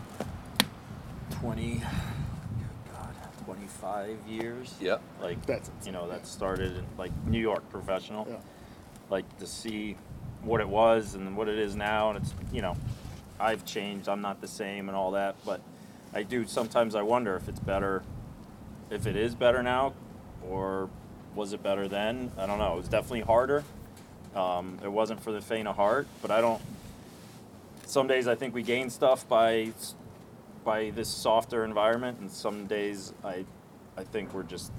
[1.31, 1.83] 20,
[2.93, 4.75] God, 25 years.
[4.81, 5.01] Yep.
[5.21, 8.27] Like, That's you know, that started in like New York professional.
[8.29, 8.37] Yeah.
[9.11, 9.97] Like to see
[10.43, 12.77] what it was and what it is now, and it's you know,
[13.41, 14.09] I've changed.
[14.09, 15.61] I'm not the same and all that, but
[16.13, 18.03] I do sometimes I wonder if it's better,
[18.91, 19.95] if it is better now,
[20.49, 20.89] or
[21.35, 22.33] was it better then?
[22.39, 22.75] I don't know.
[22.75, 23.65] It was definitely harder.
[24.35, 26.61] Um, it wasn't for the faint of heart, but I don't.
[27.89, 29.73] Some days I think we gain stuff by
[30.63, 33.47] by this softer environment, and some days I
[33.97, 34.73] I think we're just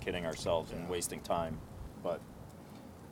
[0.00, 1.58] kidding ourselves and wasting time.
[2.02, 2.22] But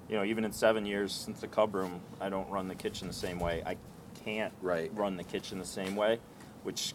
[0.09, 3.09] you know, even in seven years since the Cub Room, I don't run the kitchen
[3.09, 3.63] the same way.
[3.67, 3.77] I
[4.25, 4.91] can't Right.
[4.95, 6.19] run the kitchen the same way,
[6.63, 6.95] which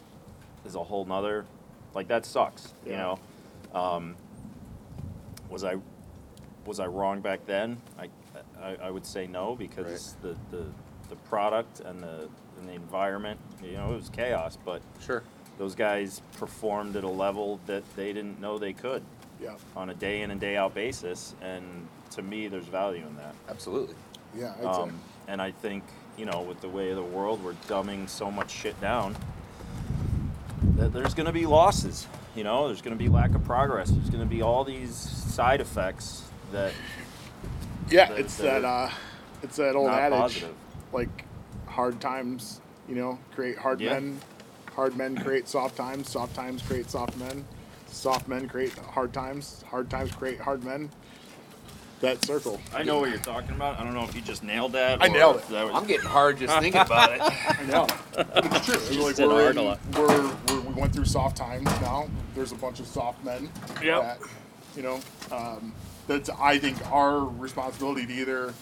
[0.66, 1.46] is a whole nother.
[1.94, 2.74] Like that sucks.
[2.88, 3.20] You know.
[3.76, 4.16] Um,
[5.48, 5.76] was I
[6.66, 7.80] was I wrong back then?
[8.00, 8.10] I,
[8.60, 10.66] I, I would say no because the, the
[11.12, 12.28] the product and the
[12.60, 14.58] and the environment, you know, it was chaos.
[14.66, 15.22] But Sure.
[15.60, 19.04] those guys performed at a level that they didn't know they could
[19.40, 19.56] Yeah.
[19.76, 21.34] on a day in and day out basis.
[21.42, 23.34] And to me, there's value in that.
[23.50, 23.96] Absolutely.
[24.38, 24.54] Yeah.
[24.64, 25.84] Um, and I think
[26.18, 29.16] you know, with the way of the world, we're dumbing so much shit down
[30.76, 32.06] that there's going to be losses.
[32.36, 33.90] You know, there's going to be lack of progress.
[33.90, 36.74] There's going to be all these side effects that
[37.90, 38.90] Yeah, that- it's that that uh,
[39.42, 40.56] it's that old adage, positive.
[40.94, 41.26] Like
[41.68, 43.94] hard times, you know, create hard Yeah.
[43.94, 44.20] men.
[44.76, 46.10] Hard men create soft times.
[46.10, 47.46] Soft times create soft men.
[47.88, 49.64] Soft men create hard times.
[49.70, 50.90] Hard times create hard men.
[52.00, 52.60] That circle.
[52.74, 53.80] I know what you're talking about.
[53.80, 55.02] I don't know if you just nailed that.
[55.04, 55.48] I or nailed it.
[55.50, 57.22] That was, I'm getting hard just thinking about it.
[57.22, 57.88] I know.
[58.18, 58.76] it's true.
[59.10, 59.80] It's like we're, hard in- a lot.
[59.96, 62.10] we're, we're we went through soft times now.
[62.34, 63.52] There's a bunch of soft men.
[63.84, 64.02] Yep.
[64.02, 64.20] That,
[64.76, 65.00] you know,
[65.32, 65.74] um,
[66.08, 68.54] that's I think our responsibility to either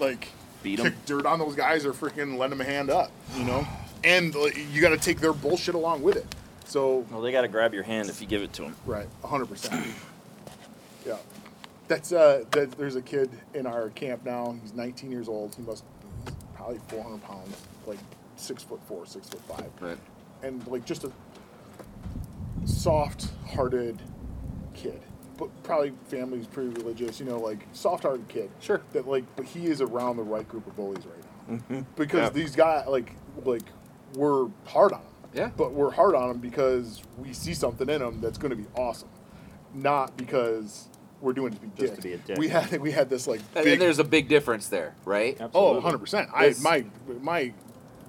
[0.00, 0.28] like
[0.62, 0.86] Beat 'em.
[0.86, 3.10] kick dirt on those guys or freaking lend them a hand up.
[3.36, 3.66] You know,
[4.04, 4.34] and
[4.72, 6.26] you got to take their bullshit along with it.
[6.66, 8.76] So well, they got to grab your hand if you give it to them.
[8.86, 9.86] Right, hundred percent.
[11.06, 11.16] Yeah,
[11.86, 14.56] that's uh, that, there's a kid in our camp now.
[14.62, 15.54] He's 19 years old.
[15.54, 15.84] He must
[16.26, 17.56] he's probably 400 pounds,
[17.86, 17.98] like
[18.36, 19.96] six foot four, six foot five, Right.
[20.42, 21.12] and like just a
[22.66, 23.98] soft-hearted
[24.74, 25.00] kid.
[25.38, 28.50] But probably family's pretty religious, you know, like soft-hearted kid.
[28.60, 28.82] Sure.
[28.92, 31.80] That like, but he is around the right group of bullies right now mm-hmm.
[31.96, 32.28] because Yeah.
[32.30, 33.14] these guys like
[33.44, 33.62] like
[34.14, 35.06] we're hard on him.
[35.34, 35.50] Yeah.
[35.56, 38.66] But we're hard on him because we see something in him that's going to be
[38.76, 39.10] awesome,
[39.74, 40.88] not because
[41.20, 41.96] we're doing it to be Just dick.
[41.96, 42.38] to be a dick.
[42.38, 45.36] We had we had this like And, big and there's a big difference there, right?
[45.54, 46.28] oh 100 percent.
[46.34, 46.84] I my
[47.20, 47.52] my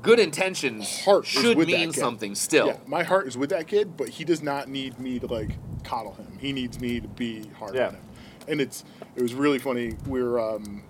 [0.02, 2.68] good intentions Heart should with mean something still.
[2.68, 5.52] Yeah, my heart is with that kid, but he does not need me to like
[5.84, 6.38] coddle him.
[6.40, 7.88] He needs me to be hard Yeah.
[7.88, 8.02] on him.
[8.48, 8.84] And it's
[9.16, 9.96] it was really funny.
[10.08, 10.84] We're um,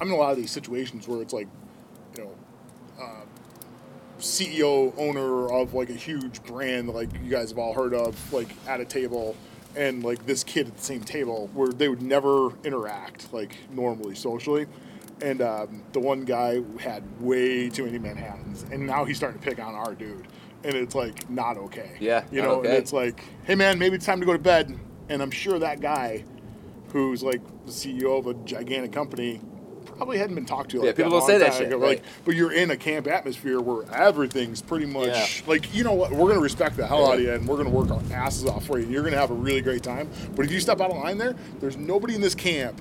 [0.00, 1.48] I'm in a lot of these situations where it's like,
[2.16, 2.30] you know,
[3.00, 3.22] uh,
[4.20, 8.48] CEO owner of like a huge brand like you guys have all heard of, like
[8.66, 9.36] at a table,
[9.76, 14.14] and like this kid at the same table where they would never interact like normally
[14.14, 14.66] socially.
[15.20, 19.44] And um, the one guy had way too many Manhattans, and now he's starting to
[19.48, 20.28] pick on our dude,
[20.64, 21.96] and it's like not okay.
[22.00, 22.68] Yeah, you know, okay.
[22.68, 24.78] and it's like, hey man, maybe it's time to go to bed.
[25.08, 26.24] And I'm sure that guy,
[26.92, 29.40] who's like the CEO of a gigantic company,
[29.86, 30.78] probably hadn't been talked to.
[30.78, 31.78] Like Yeah, people don't say that shit, ago.
[31.78, 31.98] right.
[31.98, 35.26] Like, but you're in a camp atmosphere where everything's pretty much Yeah.
[35.48, 37.70] like you know what we're gonna respect the hell out of you and we're gonna
[37.70, 40.08] work our asses off for you and you're gonna have a really great time.
[40.36, 42.80] But if you step out of line there, there's nobody in this camp.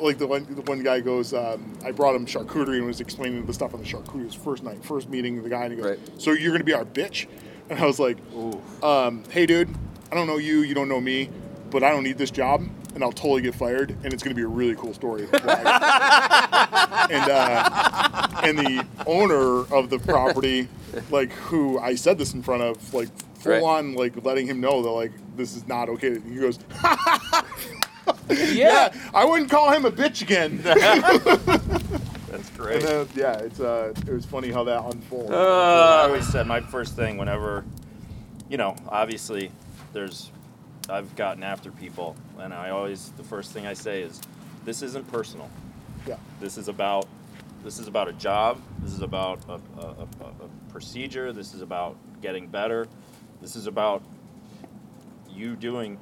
[0.00, 3.46] Like the one, the one guy goes, um, I brought him charcuterie and was explaining
[3.46, 4.24] the stuff on the charcuterie.
[4.26, 5.98] Was first night, first meeting the guy, and he goes, Right.
[6.18, 7.26] "So you're gonna be our bitch?"
[7.70, 8.18] And I was like,
[8.82, 9.74] um, "Hey, dude,
[10.12, 11.30] I don't know you, you don't know me,
[11.70, 14.42] but I don't need this job, and I'll totally get fired, and it's gonna be
[14.42, 15.42] a really cool story." and
[17.30, 20.68] uh, and the owner of the property,
[21.10, 23.08] like who I said this in front of, like
[23.38, 23.62] full Right.
[23.62, 26.18] on, like letting him know that like this is not okay.
[26.20, 26.58] He goes,
[28.30, 28.92] Yeah.
[29.14, 30.60] I wouldn't call him a bitch again.
[32.30, 32.82] That's great.
[32.82, 35.32] and then, yeah, it's uh, it was funny how that unfolded.
[35.34, 37.64] I Uh, always said my first thing whenever,
[38.48, 39.50] you know, obviously
[39.92, 40.30] there's,
[40.90, 44.20] I've gotten after people, and I always, the first thing I say is,
[44.64, 45.48] this isn't personal.
[46.06, 47.08] yeah, This is about,
[47.64, 48.60] this is about a job.
[48.82, 51.32] This is about a, a, a, a procedure.
[51.32, 52.86] This is about getting better.
[53.40, 54.02] This is about
[55.30, 55.98] you doing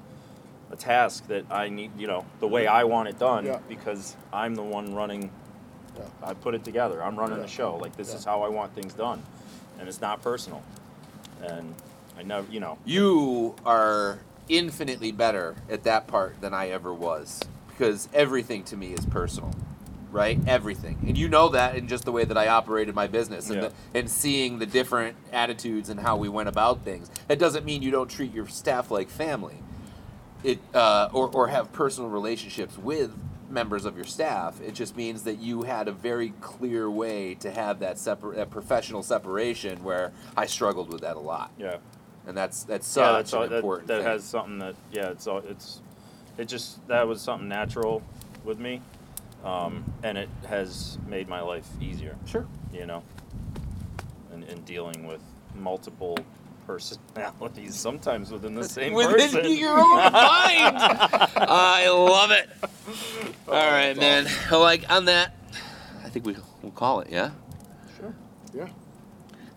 [0.71, 3.59] a task that I need, you know, the way I want it done Yeah.
[3.69, 5.31] because I'm the one running
[5.97, 7.03] yeah, I put it together.
[7.03, 7.43] I'm running Yeah.
[7.45, 7.77] the show.
[7.77, 8.17] Like this Yeah.
[8.17, 9.23] is how I want things done,
[9.79, 10.63] and it's not personal.
[11.43, 11.75] And
[12.19, 17.41] I never, you know, you are infinitely better at that part than I ever was
[17.69, 19.53] because everything to me is personal,
[20.13, 20.39] right?
[20.47, 23.63] Everything, and you know that in just the way that I operated my business and
[23.63, 23.69] Yeah.
[23.93, 27.11] the, and seeing the different attitudes and how we went about things.
[27.29, 29.57] It doesn't mean you don't treat your staff like family,
[30.47, 33.13] it uh, or or have personal relationships with
[33.51, 34.61] members of your staff.
[34.61, 38.51] It just means that you had a very clear way to have that separ- that
[38.51, 41.77] professional separation where I struggled with that a lot yeah,
[42.27, 44.07] and that's that's yeah, such that's all, an that, important that thing.
[44.07, 45.81] has something that yeah, it's all it's
[46.39, 48.03] it just that was something natural
[48.45, 48.81] with me,
[49.45, 52.17] um, and it has made my life easier.
[52.27, 52.47] sure.
[52.73, 53.03] You know,
[54.33, 55.21] in, in dealing with
[55.55, 56.19] multiple
[56.67, 59.53] personalities, sometimes within the same Within person.
[59.53, 60.13] your own mind.
[60.13, 62.49] I love it.
[63.49, 64.27] All right, man.
[64.51, 65.35] Well, Like on that,
[66.05, 67.09] I think we we'll call it.
[67.11, 67.31] Yeah.
[67.99, 68.15] sure,
[68.55, 68.69] yeah.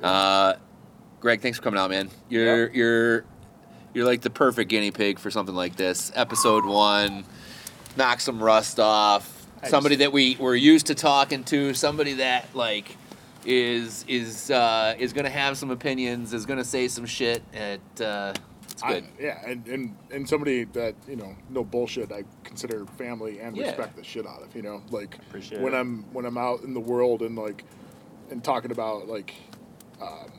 [0.08, 0.54] Uh,
[1.20, 2.10] Greg, thanks for coming out, man.
[2.30, 3.26] You're you're
[3.94, 6.12] you're like the perfect guinea pig for something like this.
[6.16, 7.26] Episode one,
[7.98, 9.36] knock some rust off.
[9.62, 11.74] I Somebody just- that we we're used to talking to.
[11.74, 12.96] Somebody that like
[13.46, 16.34] is is uh, is gonna have some opinions.
[16.34, 17.42] Is gonna say some shit.
[17.54, 18.34] At uh,
[18.64, 19.06] it's I- good.
[19.20, 22.12] yeah, and, and and somebody that you know, no bullshit.
[22.12, 23.68] I consider family and Yeah.
[23.68, 24.56] respect the shit out of.
[24.56, 25.78] You know, like Appreciate when it.
[25.78, 27.64] I'm when I'm out in the world and like
[28.30, 29.34] and talking about like,
[30.02, 30.32] um,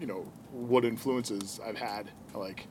[0.00, 2.66] you know, what influences I've had, like,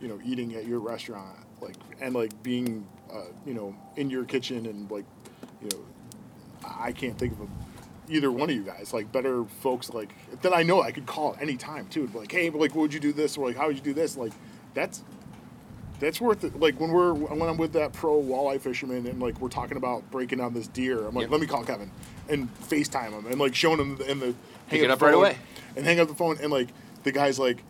[0.00, 4.24] you know, eating at your restaurant, like, and like being, uh, you know, in your
[4.24, 5.04] kitchen and like,
[5.62, 5.78] you know,
[6.64, 7.48] I can't think of a,
[8.10, 10.12] either one of you guys like better folks like
[10.42, 12.06] that I know I could call at any time too.
[12.08, 13.94] Be like, hey, like, what would you do this or like, how would you do
[13.94, 14.16] this?
[14.16, 14.32] Like,
[14.74, 15.02] that's
[16.00, 16.58] that's worth it.
[16.60, 20.08] Like when we're when I'm with that pro walleye fisherman and like we're talking about
[20.10, 21.30] breaking down this deer, I'm like, Yep.
[21.32, 21.90] let me call Kevin
[22.28, 24.26] and FaceTime him and like showing him the, and the
[24.68, 25.36] Pick hang it up right away.
[25.76, 26.68] and hang up the phone and like
[27.02, 27.64] the guy's like,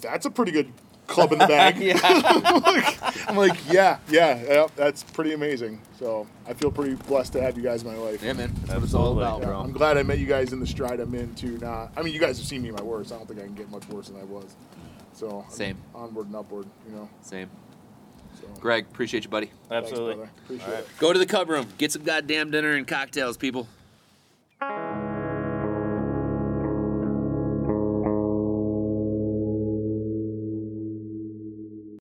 [0.00, 0.72] that's a pretty good
[1.08, 1.76] club in the bag.
[1.88, 1.98] Yeah.
[3.28, 5.80] I'm like, yeah, yeah, yeah, that's pretty amazing.
[5.98, 8.22] So I feel pretty blessed to have you guys in my life.
[8.22, 8.52] Yeah, man.
[8.62, 9.60] That's what it's all about, Yeah, bro.
[9.60, 11.58] I'm glad I met you guys in the stride I'm in too.
[11.58, 13.12] Not, I mean, you guys have seen me in my worst.
[13.12, 14.54] I don't think I can get much worse than I was.
[15.12, 15.76] So I'm Same.
[15.94, 17.08] onward and upward, you know.
[17.22, 17.50] Same.
[18.40, 19.50] So Greg, appreciate you, buddy.
[19.70, 20.14] Absolutely.
[20.14, 20.30] brother.
[20.44, 20.82] Appreciate All right.
[20.84, 20.88] it.
[20.98, 21.66] Go to the cub room.
[21.76, 23.66] Get some goddamn dinner and cocktails, people.